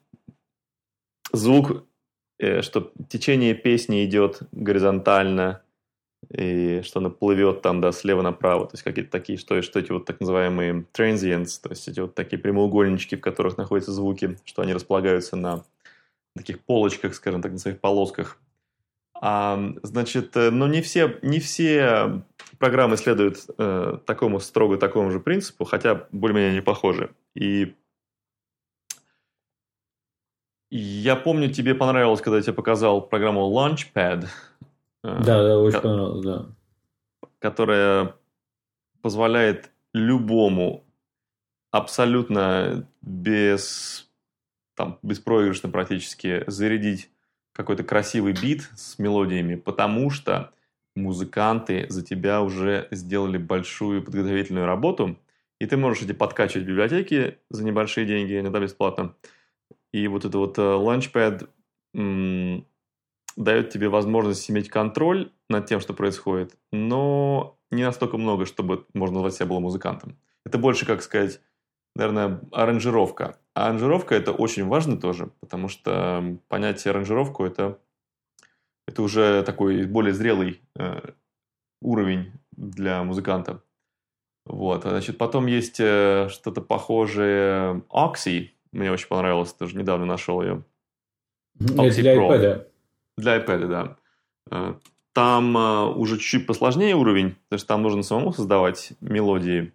[1.32, 1.85] звук,
[2.38, 5.62] что течение песни идет горизонтально,
[6.30, 9.92] и что она плывет там, да, слева направо, то есть какие-то такие, что, что эти
[9.92, 14.62] вот так называемые transients, то есть эти вот такие прямоугольнички, в которых находятся звуки, что
[14.62, 15.64] они располагаются на
[16.34, 18.38] таких полочках, скажем так, на своих полосках.
[19.20, 22.22] А, значит, э, но не все, не все
[22.58, 27.10] программы следуют э, такому строго такому же принципу, хотя более-менее не похожи.
[27.34, 27.74] И
[30.70, 34.26] я помню, тебе понравилось, когда я тебе показал программу Launchpad.
[35.04, 36.46] Э, да, да, очень понравилось, да.
[37.38, 38.14] Которая
[39.02, 40.84] позволяет любому
[41.70, 44.10] абсолютно без,
[44.74, 47.10] там, беспроигрышно практически зарядить
[47.52, 50.52] какой-то красивый бит с мелодиями, потому что
[50.94, 55.16] музыканты за тебя уже сделали большую подготовительную работу,
[55.58, 59.14] и ты можешь эти подкачивать в библиотеки за небольшие деньги, иногда бесплатно.
[59.96, 61.48] И вот это вот uh, Launchpad
[61.94, 62.66] м-
[63.34, 69.14] дает тебе возможность иметь контроль над тем, что происходит, но не настолько много, чтобы можно
[69.14, 70.18] назвать себя было музыкантом.
[70.44, 71.40] Это больше, как сказать,
[71.94, 73.38] наверное, аранжировка.
[73.54, 77.78] А аранжировка это очень важно тоже, потому что понятие аранжировку это,
[78.86, 81.00] это уже такой более зрелый э,
[81.80, 83.62] уровень для музыканта.
[84.44, 90.64] Вот, значит, потом есть э, что-то похожее Oxy, мне очень понравилось, тоже недавно нашел ее.
[91.58, 92.28] Oxy для Pro.
[92.30, 92.66] iPad.
[93.16, 93.96] Для iPad, да.
[94.50, 94.74] Э,
[95.12, 99.72] там э, уже чуть-чуть посложнее уровень, потому что там нужно самому создавать мелодии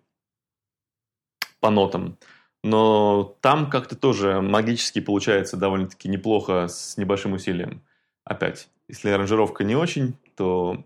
[1.59, 2.17] по нотам.
[2.63, 7.81] Но там как-то тоже магически получается довольно-таки неплохо с небольшим усилием.
[8.23, 10.85] Опять, если аранжировка не очень, то,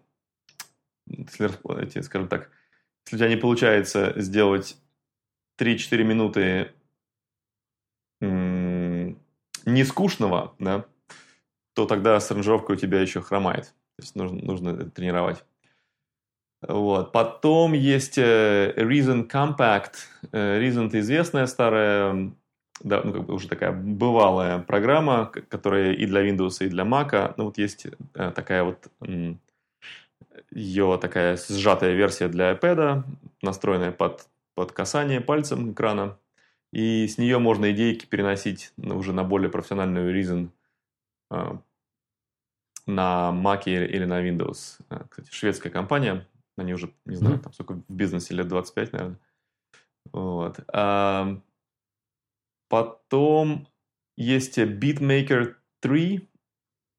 [1.06, 2.49] если, скажем так,
[3.06, 4.78] если у тебя не получается сделать
[5.60, 6.71] 3-4 минуты
[9.65, 10.86] не скучного, да,
[11.73, 13.73] то тогда с аранжировкой у тебя еще хромает.
[13.97, 15.43] То есть нужно, нужно тренировать.
[16.67, 17.12] Вот.
[17.12, 19.93] Потом есть э, Reason Compact.
[20.32, 22.32] Э, Reason– это известная старая,
[22.82, 27.34] да, ну, как бы уже такая бывалая программа, которая и для Windows, и для Mac.
[27.38, 28.89] Ну, вот есть э, такая вот
[30.51, 33.04] ее такая сжатая версия для iPad,
[33.41, 36.17] настроенная под, под касание пальцем экрана.
[36.76, 40.50] И с нее можно идейки переносить уже на более профессиональную Reason
[42.86, 44.82] на Mac или на Windows.
[45.10, 49.20] Кстати, шведская компания, они уже, не знаю, там сколько в бизнесе, лет 25, наверное.
[50.12, 50.60] Вот.
[50.68, 51.42] А,
[52.68, 53.70] потом
[54.18, 56.30] есть Beatmaker 3,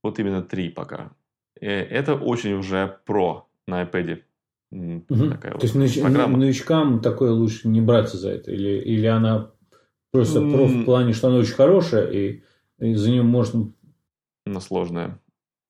[0.03, 1.13] вот именно 3 пока.
[1.61, 4.23] Э, это очень уже про на iPad.
[4.73, 5.31] Угу.
[5.31, 6.39] Такая То вот есть программа.
[6.39, 8.51] новичкам такое лучше не браться за это?
[8.51, 9.53] Или, или она
[10.17, 10.53] просто mm.
[10.53, 12.43] про в плане, что она очень хорошая, и,
[12.79, 13.73] и за нее можно...
[14.45, 15.21] Она сложная.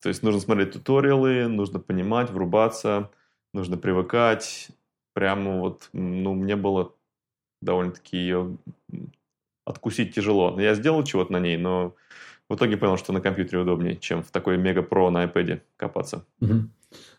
[0.03, 3.11] То есть нужно смотреть туториалы, нужно понимать, врубаться
[3.57, 4.69] нужно привыкать.
[5.15, 6.93] Прямо вот, ну, мне было
[7.63, 8.57] довольно-таки ее
[9.65, 10.61] откусить тяжело.
[10.61, 11.95] Я сделал чего-то на ней, но
[12.49, 16.25] в итоге понял, что на компьютере удобнее, чем в такой Мега Про на iPad копаться.
[16.41, 16.53] Угу.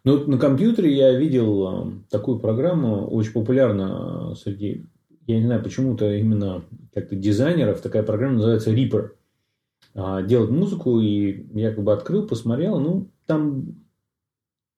[0.05, 4.85] Ну, на компьютере я видел э, такую программу, очень популярна среди,
[5.27, 6.63] я не знаю, почему-то именно
[6.93, 9.11] как-то дизайнеров, такая программа называется Reaper.
[9.93, 13.75] А, делать музыку, и я как бы открыл, посмотрел, ну, там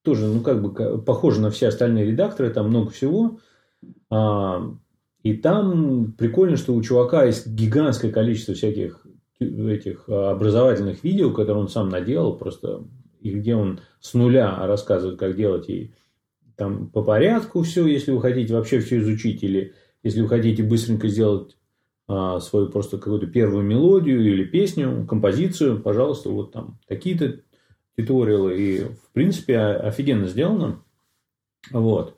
[0.03, 3.39] тоже, ну, как бы похоже на все остальные редакторы, там много всего.
[4.09, 4.75] А,
[5.21, 9.05] и там прикольно, что у чувака есть гигантское количество всяких
[9.39, 12.83] этих образовательных видео, которые он сам наделал, просто
[13.21, 15.93] и где он с нуля рассказывает, как делать, и
[16.55, 19.73] там по порядку все, если вы хотите вообще все изучить, или
[20.03, 21.57] если вы хотите быстренько сделать
[22.07, 27.41] а, свою просто какую-то первую мелодию или песню, композицию, пожалуйста, вот там такие-то
[27.95, 30.83] туториалы, и, в принципе, офигенно сделано.
[31.71, 32.17] Вот.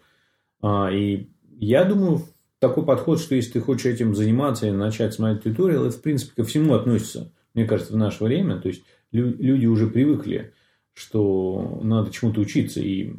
[0.62, 2.22] А, и я думаю,
[2.60, 6.34] такой подход, что если ты хочешь этим заниматься и начать смотреть туториалы, это, в принципе,
[6.36, 8.62] ко всему относится, мне кажется, в наше время.
[8.62, 10.54] То есть, люди уже привыкли,
[11.02, 12.80] что надо чему-то учиться.
[12.80, 13.14] И,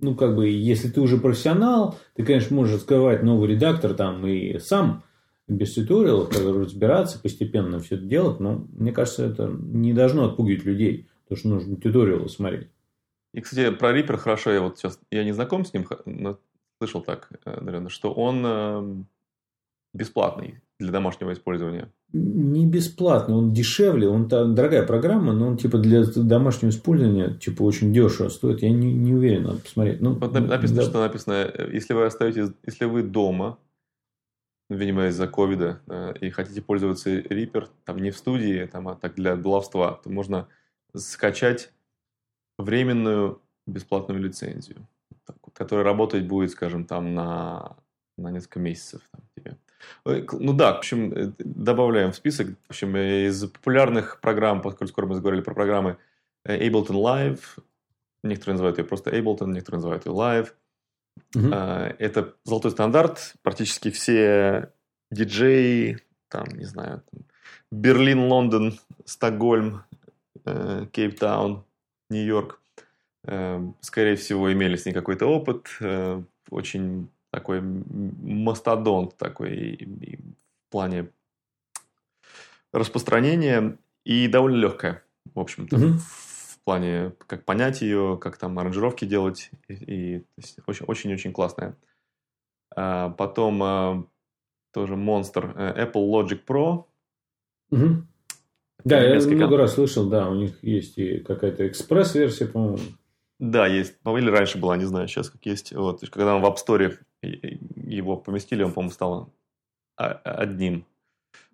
[0.00, 4.58] ну, как бы, если ты уже профессионал, ты, конечно, можешь открывать новый редактор там и
[4.58, 5.04] сам
[5.48, 11.08] без туториалов, разбираться, постепенно все это делать, но мне кажется, это не должно отпугивать людей.
[11.24, 12.68] Потому что нужно туториалы смотреть.
[13.34, 16.38] И, кстати, про Reaper хорошо, я вот сейчас, я не знаком с ним, но
[16.78, 19.06] слышал так, э, наверное, что он эм,
[19.92, 21.92] бесплатный для домашнего использования.
[22.16, 27.62] Не бесплатно, он дешевле, он там дорогая программа, но он типа для домашнего использования типа
[27.62, 28.62] очень дешево стоит.
[28.62, 30.00] Я не, не уверен, надо посмотреть.
[30.00, 30.88] Ну, вот написано, да.
[30.88, 33.58] что написано, если вы остаетесь, если вы дома,
[34.68, 39.14] видимо, из-за ковида, э, и хотите пользоваться Reaper, там не в студии, там, а так
[39.14, 40.48] для баловства, то можно
[40.94, 41.72] скачать
[42.58, 44.86] временную бесплатную лицензию,
[45.52, 47.76] которая работать будет, скажем, там на,
[48.16, 49.02] на несколько месяцев.
[49.12, 49.56] Там, тебе.
[50.04, 52.48] Ну да, в общем, э, добавляем в список.
[52.66, 55.98] В общем, из популярных программ, поскольку скоро мы заговорили про программы,
[56.44, 57.40] э, Ableton Live,
[58.22, 60.52] некоторые называют ее просто Ableton, некоторые называют ее Live.
[61.34, 61.48] Угу.
[61.48, 63.34] Это золотой стандарт.
[63.42, 64.72] Практически все
[65.10, 65.98] диджеи,
[66.28, 67.24] там, не знаю, там,
[67.70, 69.82] Берлин, Лондон, Стокгольм,
[70.44, 71.64] э, Кейптаун,
[72.10, 72.60] Нью-Йорк,
[73.80, 75.66] скорее всего, имели с ней какой-то опыт.
[76.48, 81.10] Очень такой мастодонт такой в плане
[82.72, 85.98] распространения и довольно легкая, в общем-то, mm-hmm.
[85.98, 90.24] в плане как понять ее, как там аранжировки делать и, и
[90.66, 91.76] очень-очень классная.
[92.74, 94.06] А, потом а,
[94.72, 96.84] тоже монстр э, Apple Logic Pro.
[97.70, 98.02] Mm-hmm.
[98.84, 102.78] Да, я много раз слышал, да, у них есть и какая-то экспресс-версия, по-моему.
[103.38, 103.96] Да, есть.
[104.06, 105.72] Или раньше была, не знаю, сейчас как есть.
[105.72, 106.00] Вот.
[106.08, 109.32] Когда он в App Store его поместили, он, по-моему, стал
[109.96, 110.84] одним.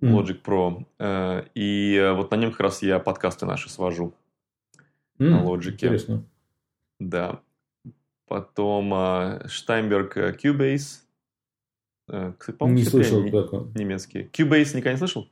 [0.00, 0.84] Logic Pro.
[0.98, 4.14] Э, и вот на нем как раз я подкасты наши свожу.
[5.18, 5.72] Mm, на Logic.
[5.72, 6.24] Интересно.
[6.98, 7.40] Да.
[8.26, 11.00] Потом э, Steinberg э, Cubase.
[12.38, 13.22] Кстати, не слышал.
[13.30, 14.28] Как Немецкий.
[14.32, 15.28] Cubase никогда не слышал?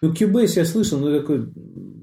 [0.00, 1.46] Ну, Cubase я слышал, но такое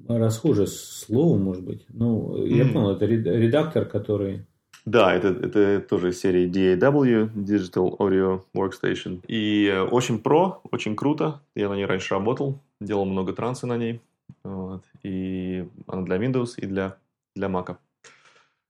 [0.07, 1.85] расхожее слово, может быть.
[1.89, 2.73] Ну, я mm.
[2.73, 4.45] понял, это редактор, который...
[4.87, 9.19] Да, это, это тоже из серии DAW, Digital Audio Workstation.
[9.27, 11.41] И э, очень про, очень круто.
[11.55, 13.99] Я на ней раньше работал, делал много транса на ней.
[14.45, 14.85] Вот.
[15.03, 16.95] И она для Windows и для,
[17.35, 17.75] для Mac.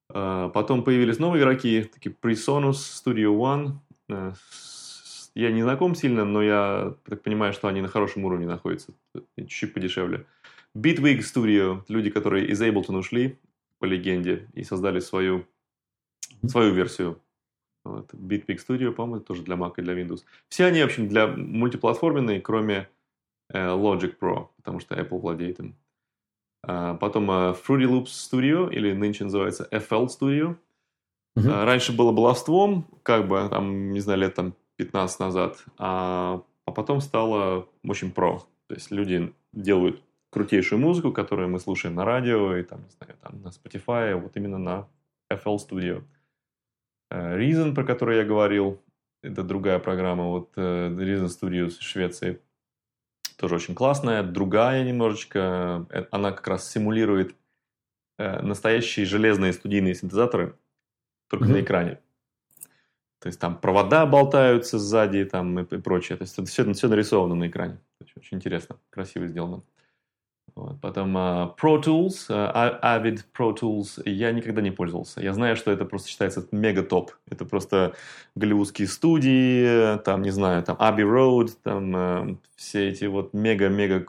[0.10, 3.74] А, потом появились новые игроки, такие PreSonus, Studio One.
[4.10, 4.34] Э,
[5.36, 8.92] я не знаком сильно, но я так понимаю, что они на хорошем уровне находятся.
[9.38, 10.26] Чуть-чуть подешевле.
[10.76, 13.38] Bitwig Studio, люди, которые из Ableton ушли,
[13.78, 15.46] по легенде, и создали свою
[16.46, 17.20] свою версию.
[17.84, 18.14] Вот.
[18.14, 20.24] Bitpig Studio, по-моему, тоже для Mac и для Windows.
[20.50, 22.90] Все они, в общем, для мультиплатформенные, кроме
[23.50, 25.76] э, Logic Pro, потому что Apple владеет им.
[26.64, 30.58] А, потом э, Fruity Loops Studio, или нынче называется FL Studio.
[31.38, 31.50] Uh-huh.
[31.50, 36.72] А, раньше было баловством, как бы, там, не знаю, лет там 15 назад, а, а
[36.72, 38.40] потом стало очень про.
[38.68, 43.16] То есть люди делают крутейшую музыку, которую мы слушаем на радио и там, не знаю,
[43.22, 44.88] там на Spotify, вот именно на
[45.32, 46.04] FL Studio.
[47.10, 48.82] Э, Reason, про который я говорил,
[49.22, 52.40] это другая программа, вот э, Reason Studios Швеции,
[53.38, 57.36] тоже очень классная, другая немножечко, э, она как раз симулирует
[58.20, 60.56] настоящие железные студийные синтезаторы,
[61.30, 61.52] только mm-hmm.
[61.52, 62.00] на экране.
[63.20, 66.18] То есть там провода болтаются сзади там, и, и прочее.
[66.18, 67.78] То есть это все, все нарисовано на экране.
[68.16, 69.62] Очень интересно, красиво сделано.
[70.58, 70.82] Вот.
[70.82, 75.22] Потом uh, Pro Tools, uh, Avid Pro Tools, я никогда не пользовался.
[75.22, 77.12] Я знаю, что это просто считается мега топ.
[77.30, 77.94] Это просто
[78.34, 84.08] голливудские студии, там, не знаю, там Abbey Road, там uh, все эти вот мега-мега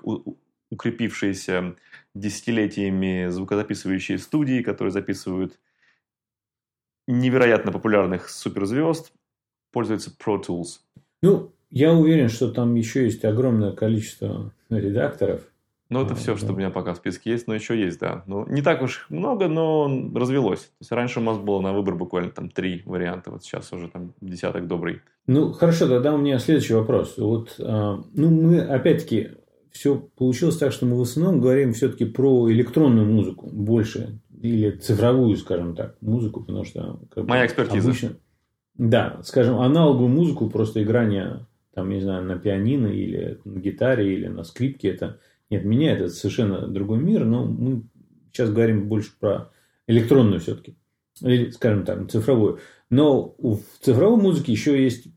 [0.71, 1.77] укрепившиеся
[2.15, 5.59] десятилетиями звукозаписывающие студии, которые записывают
[7.07, 9.13] невероятно популярных суперзвезд,
[9.71, 10.81] пользуются Pro Tools.
[11.23, 15.43] Ну, я уверен, что там еще есть огромное количество редакторов,
[15.91, 18.23] ну, это все, что у меня пока в списке есть, но еще есть, да.
[18.27, 20.61] Ну, не так уж много, но развелось.
[20.61, 23.89] То есть, раньше у нас было на выбор буквально там три варианта, вот сейчас уже
[23.89, 25.01] там десяток добрый.
[25.27, 27.15] Ну, хорошо, тогда у меня следующий вопрос.
[27.17, 29.31] Вот, а, ну, мы, опять-таки,
[29.71, 35.37] все получилось так, что мы в основном говорим все-таки про электронную музыку больше, или цифровую,
[35.37, 37.01] скажем так, музыку, потому что...
[37.15, 37.89] Как Моя экспертиза.
[37.89, 38.17] Обычно,
[38.75, 44.29] да, скажем, аналоговую музыку, просто играние, там, не знаю, на пианино или на гитаре или
[44.29, 45.19] на скрипке, это
[45.51, 47.83] нет, меня это совершенно другой мир, но мы
[48.33, 49.51] сейчас говорим больше про
[49.87, 50.77] электронную все-таки.
[51.21, 52.61] Или, скажем так, цифровую.
[52.91, 55.09] Но в цифровой музыке еще есть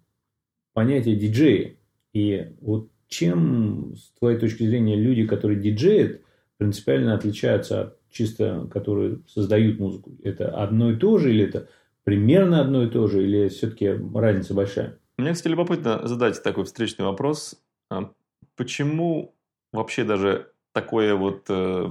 [0.73, 1.75] понятие диджея.
[2.13, 6.21] И вот чем, с твоей точки зрения, люди, которые диджеют,
[6.57, 10.17] принципиально отличаются от чисто, которые создают музыку?
[10.23, 11.67] Это одно и то же, или это
[12.03, 14.97] примерно одно и то же, или все-таки разница большая?
[15.17, 17.61] Мне, кстати, любопытно задать такой встречный вопрос.
[17.89, 18.11] А
[18.55, 19.35] почему
[19.71, 21.89] вообще даже такое вот, э,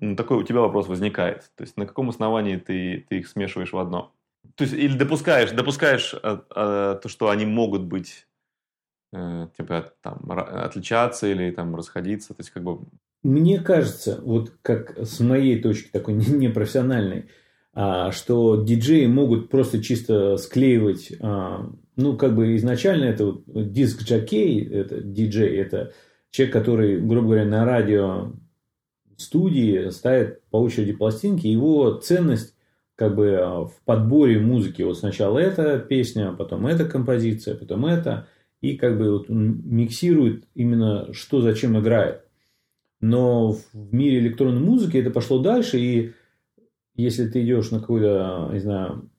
[0.00, 1.50] ну, такой у тебя вопрос возникает?
[1.56, 4.12] То есть на каком основании ты, ты их смешиваешь в одно?
[4.54, 8.26] То есть или допускаешь, допускаешь а, а, то, что они могут быть
[9.12, 12.80] э, типа там отличаться или там расходиться, то есть как бы...
[13.22, 17.26] Мне кажется, вот как с моей точки такой непрофессиональной,
[17.78, 24.66] а, что диджеи могут просто чисто склеивать, а, ну, как бы изначально это вот диск-джокей,
[24.66, 25.92] это диджей, это
[26.36, 28.32] человек, который, грубо говоря, на радио
[29.16, 32.54] студии ставит по очереди пластинки, его ценность
[32.94, 34.82] как бы а, в подборе музыки.
[34.82, 38.28] Вот сначала эта песня, потом эта композиция, потом это.
[38.60, 42.22] И как бы вот миксирует именно что зачем играет.
[43.00, 45.78] Но в мире электронной музыки это пошло дальше.
[45.78, 46.12] И
[46.96, 49.10] если ты идешь на какой-то, не знаю,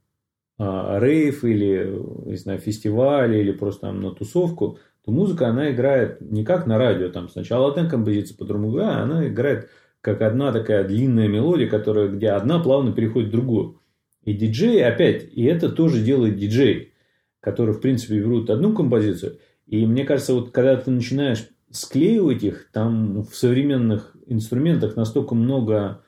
[0.60, 2.00] а, рейв или,
[2.30, 4.78] не знаю, фестиваль или просто там на тусовку,
[5.08, 9.26] то музыка, она играет не как на радио, там сначала одна композиция, потом другая, она
[9.30, 9.70] играет
[10.02, 13.80] как одна такая длинная мелодия, которая, где одна плавно переходит в другую.
[14.24, 16.92] И диджей опять, и это тоже делает диджей,
[17.40, 19.38] который, в принципе, берут одну композицию.
[19.66, 26.02] И мне кажется, вот когда ты начинаешь склеивать их, там в современных инструментах настолько много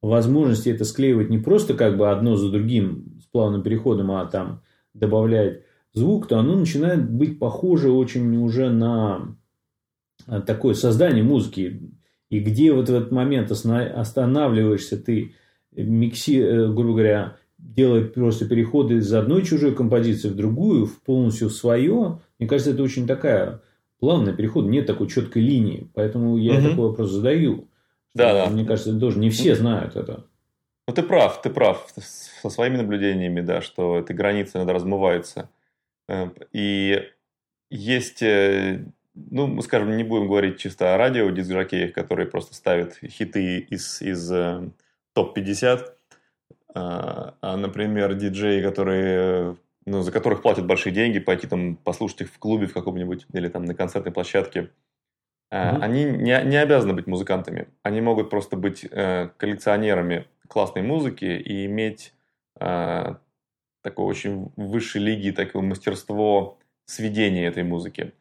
[0.00, 4.62] возможностей это склеивать не просто как бы одно за другим с плавным переходом, а там
[4.92, 5.62] добавлять
[5.94, 9.36] звук, то оно начинает быть похоже очень уже на
[10.46, 11.80] такое создание музыки.
[12.30, 15.34] И где вот в этот момент останавливаешься ты,
[15.72, 21.50] микси, э, грубо говоря, делая просто переходы из одной чужой композиции в другую, в полностью
[21.50, 23.60] свое, мне кажется, это очень такая
[24.00, 25.90] плавная переход, нет такой четкой линии.
[25.94, 26.68] Поэтому я угу.
[26.68, 27.68] такой вопрос задаю.
[28.14, 28.50] Да, да.
[28.50, 30.24] Мне кажется, это тоже не все знают это.
[30.86, 35.48] Ну, ты прав, ты прав со своими наблюдениями, да, что эти границы иногда размываются.
[36.08, 37.02] Э, и
[37.70, 38.84] есть э,
[39.14, 44.02] ну, мы скажем, не будем говорить чисто о радио диск-жокеях, которые просто ставят хиты из,
[44.02, 44.68] из э,
[45.12, 45.92] топ-50,
[46.74, 52.32] а, а, например, диджеи, которые, ну, за которых платят большие деньги, пойти там послушать их
[52.32, 54.70] в клубе в каком-нибудь или там на концертной площадке,
[55.52, 55.78] mm-hmm.
[55.80, 57.68] они не, не обязаны быть музыкантами.
[57.84, 62.12] Они могут просто быть э, коллекционерами классной музыки и иметь
[62.58, 63.14] э,
[63.84, 68.14] такое очень высшей лиги, такое мастерство сведения этой музыки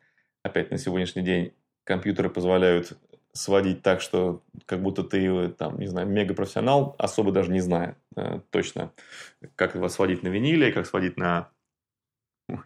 [0.43, 1.53] опять на сегодняшний день
[1.85, 2.93] компьютеры позволяют
[3.31, 8.41] сводить так, что как будто ты, там, не знаю, мегапрофессионал, особо даже не зная э,
[8.51, 8.91] точно,
[9.55, 11.49] как его сводить на виниле, как сводить на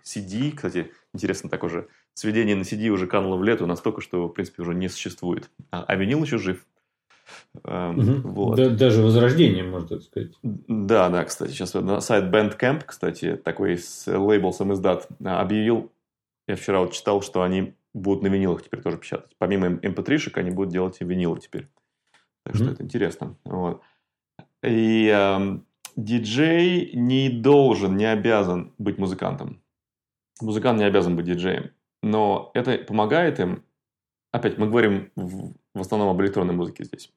[0.04, 0.52] CD.
[0.52, 4.64] Кстати, интересно, так уже сведение на CD уже кануло в лету настолько, что, в принципе,
[4.64, 5.50] уже не существует.
[5.72, 6.66] А, а винил еще жив.
[7.64, 8.22] Угу.
[8.24, 8.58] Вот.
[8.58, 10.34] Да, даже возрождение, можно так сказать.
[10.44, 15.92] Да, да, кстати, сейчас на сайт Bandcamp, кстати, такой с лейбл сам издат объявил
[16.48, 19.36] я вчера вот читал, что они будут на винилах теперь тоже печатать.
[19.38, 21.68] Помимо mp3-шек, эм, они будут делать и винилы теперь.
[22.44, 22.58] Так mm-hmm.
[22.58, 23.36] что это интересно.
[23.44, 23.82] Вот.
[24.64, 25.60] И э,
[25.98, 29.62] диджей не должен, не обязан быть музыкантом.
[30.42, 31.72] Музыкант не обязан быть диджеем.
[32.02, 33.64] Но это помогает им,
[34.32, 37.12] опять мы говорим в, в основном об электронной музыке здесь,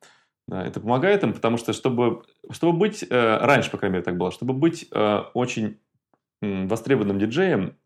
[0.47, 4.17] да, это помогает им, потому что чтобы, чтобы быть, э, раньше, по крайней мере, так
[4.17, 5.79] было, чтобы быть э, очень
[6.43, 7.77] э, востребованным диджеем,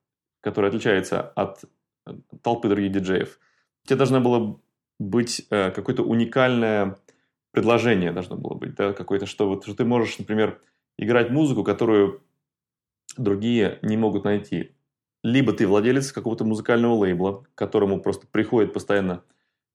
[0.40, 1.64] который отличается от
[2.42, 3.38] толпы других диджеев.
[3.86, 4.60] Тебе должно было
[4.98, 6.96] быть э, какое-то уникальное
[7.54, 10.60] предложение должно было быть, да, какое-то, что вот что ты можешь, например,
[10.98, 12.20] играть музыку, которую
[13.16, 14.72] другие не могут найти.
[15.22, 19.22] Либо ты владелец какого-то музыкального лейбла, к которому просто приходит постоянно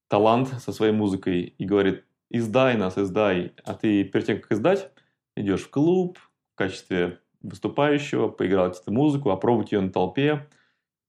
[0.10, 3.54] талант со своей музыкой и говорит, издай нас, издай.
[3.64, 4.92] А ты перед тем, как издать,
[5.38, 6.18] идешь в клуб
[6.54, 10.46] в качестве выступающего, поиграл эту музыку, опробовать ее на толпе,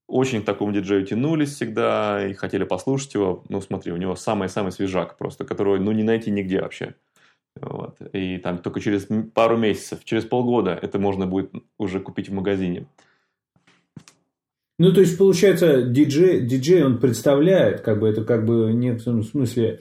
[0.06, 3.44] очень к такому диджею тянулись всегда и хотели послушать его.
[3.48, 6.94] Ну, смотри, у него самый-самый свежак просто, которого, ну, не найти нигде вообще.
[7.56, 7.96] Вот.
[8.12, 12.86] И там только через пару месяцев, через полгода это можно будет уже купить в магазине.
[14.80, 19.22] Ну, то есть, получается, диджей, диджей он представляет, как бы это как бы в некотором
[19.22, 19.80] смысле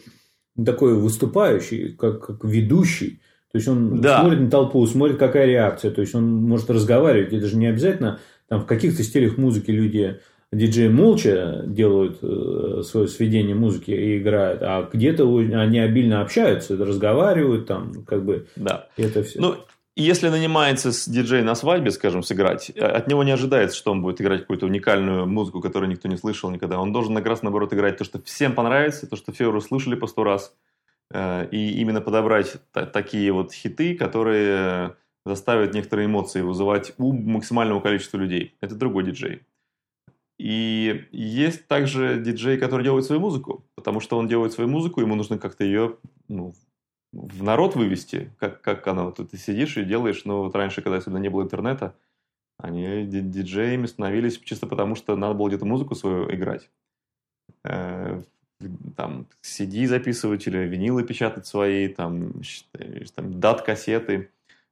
[0.66, 3.22] такой выступающий, как, как ведущий.
[3.54, 4.20] То есть, он да.
[4.20, 5.92] смотрит на толпу, смотрит, какая реакция.
[5.92, 7.32] То есть, он может разговаривать.
[7.32, 8.20] Это же не обязательно
[8.50, 10.20] там в каких-то стилях музыки люди
[10.52, 17.68] диджеи молча делают э, свое сведение музыки и играют, а где-то они обильно общаются, разговаривают
[17.68, 18.48] там, как бы.
[18.58, 18.90] Да.
[18.98, 19.40] Это все.
[19.40, 19.56] Ну,
[19.96, 24.02] если нанимается с диджей на свадьбе, скажем, сыграть, э, от него не ожидается, что он
[24.02, 26.80] будет играть какую-то уникальную музыку, которую никто не слышал никогда.
[26.80, 29.96] Он должен как раз наоборот играть то, что всем понравится, то, что все уже слышали
[29.96, 30.56] по сто раз.
[31.12, 38.18] Э, и именно подобрать такие вот хиты, которые заставит некоторые эмоции вызывать у максимального количества
[38.18, 38.56] людей.
[38.62, 39.42] Это другой диджей.
[40.38, 45.16] И есть также диджей, который делает свою музыку, потому что он делает свою музыку, ему
[45.16, 45.98] нужно как-то ее
[46.30, 46.54] ну,
[47.12, 51.02] в народ вывести, как, как она, вот ты сидишь и делаешь, ну вот раньше, когда
[51.02, 51.96] сюда не было интернета,
[52.60, 56.70] Они диджеями становились чисто потому, что надо было где-то музыку свою играть.
[57.64, 58.22] Э,
[58.96, 62.34] там CD или винилы печатать свои, там,
[63.16, 64.32] там дат-кассеты.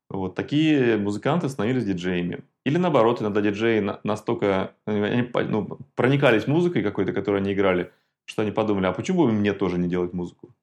[0.09, 2.43] Вот такие музыканты становились диджеями.
[2.65, 7.91] Или наоборот, иногда диджеи настолько они, ну, проникались музыкой какой-то, которую они играли,
[8.25, 10.53] что они подумали, а почему бы мне тоже не делать музыку?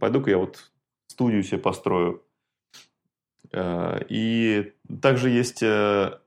[0.00, 0.70] Пойду-ка я вот
[1.14, 2.22] студию себе построю.
[3.52, 6.18] Э, и также есть, э,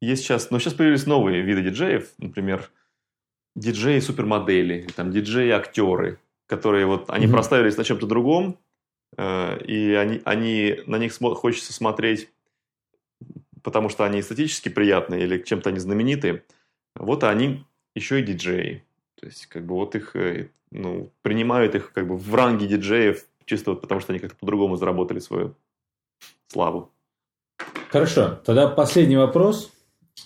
[0.00, 2.70] есть сейчас, но ну, сейчас появились новые виды диджеев, например,
[3.54, 7.30] диджеи-супермодели, там диджеи-актеры, которые вот, они mm-hmm.
[7.30, 8.58] проставились на чем-то другом,
[9.16, 12.28] э, и они, они, на них смо- хочется смотреть,
[13.62, 16.42] потому что они эстетически приятные или чем-то они знаменитые.
[16.96, 17.64] Вот они
[17.94, 18.82] еще и диджеи.
[19.20, 20.16] То есть, как бы вот их,
[20.72, 24.76] ну, принимают их как бы в ранге диджеев, чисто вот потому что они как-то по-другому
[24.76, 25.56] заработали свою
[26.46, 26.92] славу.
[27.90, 29.70] Хорошо, тогда последний вопрос,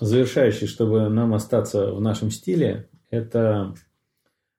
[0.00, 3.74] завершающий, чтобы нам остаться в нашем стиле это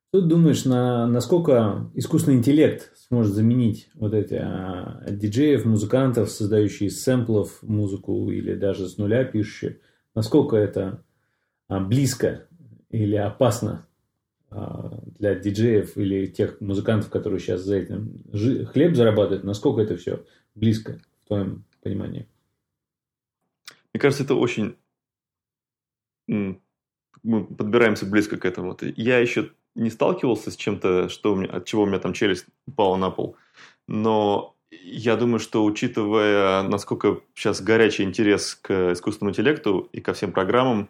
[0.10, 6.90] что ты думаешь, на, насколько искусственный интеллект сможет заменить вот эти а, диджеев, музыкантов, создающие
[6.90, 9.80] сэмплов музыку или даже с нуля пишущие?
[10.16, 11.04] Насколько это
[11.68, 12.48] а, близко
[12.90, 13.87] или опасно
[14.50, 18.24] для диджеев или тех музыкантов, которые сейчас за этим
[18.72, 19.44] хлеб зарабатывают?
[19.44, 20.26] Насколько это все
[20.56, 22.28] близко в твоем понимании?
[23.94, 24.76] Мне кажется, это очень
[26.28, 28.78] мы подбираемся близко к этому.
[28.96, 32.46] Я еще не сталкивался с чем-то, что у меня, от чего у меня там челюсть
[32.66, 33.36] упала на пол.
[33.88, 40.32] Но я думаю, что учитывая, насколько сейчас горячий интерес к искусственному интеллекту и ко всем
[40.32, 40.90] программам,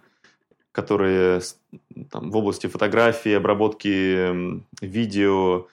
[0.77, 1.41] которые
[2.11, 5.67] там, в области фотографии, обработки видео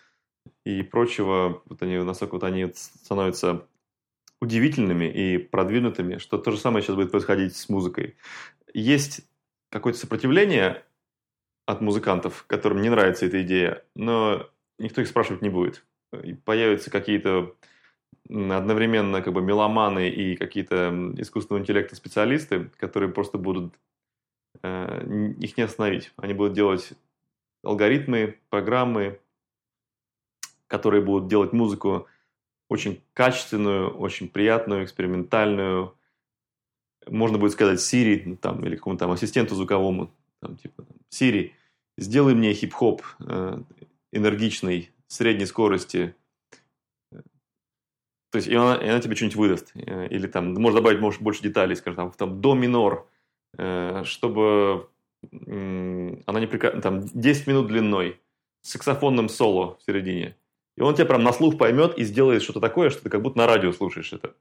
[0.65, 3.67] и прочего, вот они, насколько вот они становятся
[4.41, 8.17] удивительными и продвинутыми, что то же самое сейчас будет происходить с музыкой.
[8.73, 9.27] Есть
[9.71, 10.83] какое-то сопротивление
[11.67, 14.49] от музыкантов, которым не нравится эта идея, но
[14.79, 15.85] никто их спрашивать не будет.
[16.47, 17.55] Появятся какие-то
[18.31, 23.75] одновременно как бы меломаны и какие-то искусственного интеллекта специалисты, которые просто будут
[24.63, 26.13] их не остановить.
[26.17, 26.93] Они будут делать
[27.63, 29.21] алгоритмы, программы,
[30.67, 32.07] которые будут делать музыку
[32.69, 35.95] очень качественную, очень приятную, экспериментальную,
[37.07, 41.53] можно будет сказать Siri ну, там, или какому-то там ассистенту звуковому, там, типа Siri,
[41.99, 43.63] сделай мне хип-хоп э,
[44.13, 46.15] энергичный, средней скорости.
[47.11, 49.73] То есть, и она, и она тебе что-нибудь выдаст.
[49.75, 53.14] Э, или там, можно добавить может, больше деталей, скажем, там, там до минор, э,
[54.05, 54.89] чтобы
[55.31, 56.83] э, она не приказ...
[56.83, 58.21] там 10 минут длиной,
[58.63, 60.37] с саксофонным соло в середине.
[60.77, 63.39] И он тебя прям на слух поймет и сделает что-то такое, что ты как будто
[63.39, 64.35] на радио слушаешь это.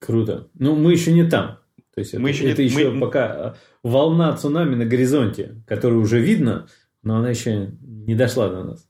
[0.00, 0.48] Круто.
[0.54, 1.58] Ну, мы еще не там.
[1.94, 3.00] То есть мы это, еще, это не, еще мы...
[3.00, 6.68] пока а, волна цунами на горизонте, которую уже видно,
[7.02, 8.88] но она еще не дошла до нас.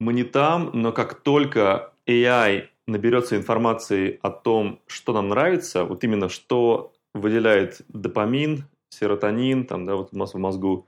[0.00, 6.04] Мы не там, но как только AI наберется информации о том, что нам нравится, вот
[6.04, 10.86] именно что выделяет допамин, серотонин, там, да, вот у нас в мозгу,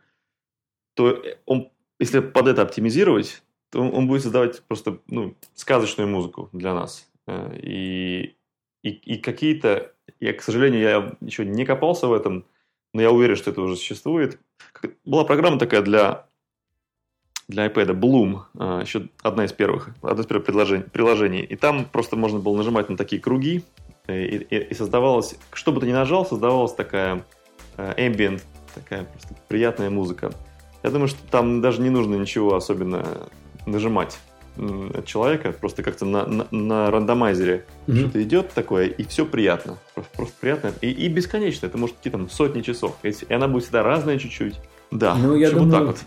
[0.94, 6.74] то он, если под это оптимизировать, то он, будет создавать просто ну, сказочную музыку для
[6.74, 7.10] нас.
[7.26, 8.36] Э, и
[8.86, 12.44] и, и какие-то, я, к сожалению, я еще не копался в этом,
[12.94, 14.38] но я уверен, что это уже существует.
[15.04, 16.28] Была программа такая для,
[17.48, 21.42] для iPad, Bloom, а, еще одна из первых, одно из первых приложений, приложений.
[21.42, 23.64] И там просто можно было нажимать на такие круги,
[24.08, 27.24] и, и, и создавалась, что бы ты ни нажал, создавалась такая
[27.76, 28.42] э, ambient,
[28.74, 30.32] такая просто приятная музыка.
[30.82, 33.04] Я думаю, что там даже не нужно ничего особенно
[33.66, 34.18] нажимать
[35.04, 37.98] человека, просто как-то на, на, на рандомайзере mm-hmm.
[37.98, 39.76] что-то идет такое, и все приятно.
[39.94, 40.72] Просто, просто приятно.
[40.80, 41.66] И, и бесконечно.
[41.66, 42.96] Это может какие-то сотни часов.
[43.02, 44.58] И она будет всегда разная чуть-чуть.
[44.90, 45.98] Да, ну, я думаю, вот так вот.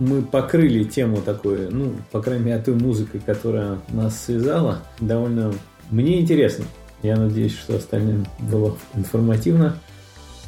[0.00, 5.52] Мы покрыли тему такой, ну, по крайней мере, той музыкой, которая нас связала, довольно
[5.90, 6.64] мне интересно.
[7.02, 9.78] Я надеюсь, что остальным было информативно.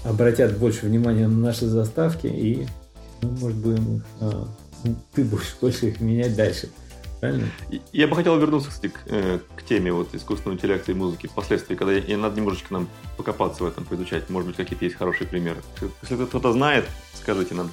[0.05, 2.67] Обратят больше внимания на наши заставки и,
[3.23, 4.49] ну, может, будем а,
[5.15, 6.69] ты будешь больше их менять дальше.
[7.21, 7.47] Правильно?
[7.93, 11.77] Я бы хотел вернуться, кстати, к, э, к теме вот искусственного интеллекта и музыки впоследствии,
[11.77, 14.29] когда и надо немножечко нам покопаться в этом, поизучать.
[14.29, 15.59] Может быть, какие-то есть хорошие примеры.
[16.03, 16.85] Если кто-то знает,
[17.15, 17.71] скажите нам.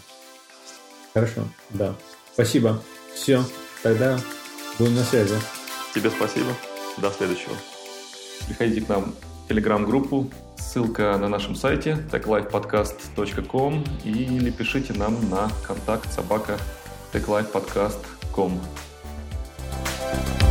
[1.15, 1.95] Хорошо, да.
[2.33, 2.79] Спасибо.
[3.15, 3.43] Все,
[3.81, 4.19] тогда
[4.77, 5.33] будем на связи.
[5.95, 6.51] Тебе спасибо.
[6.97, 7.55] До следующего.
[8.47, 9.13] Приходите к нам
[9.45, 16.57] в телеграм-группу, ссылка на нашем сайте techlifepodcast.com или пишите нам на контакт собака
[17.13, 18.59] techlifepodcast.com.
[20.11, 20.48] thank you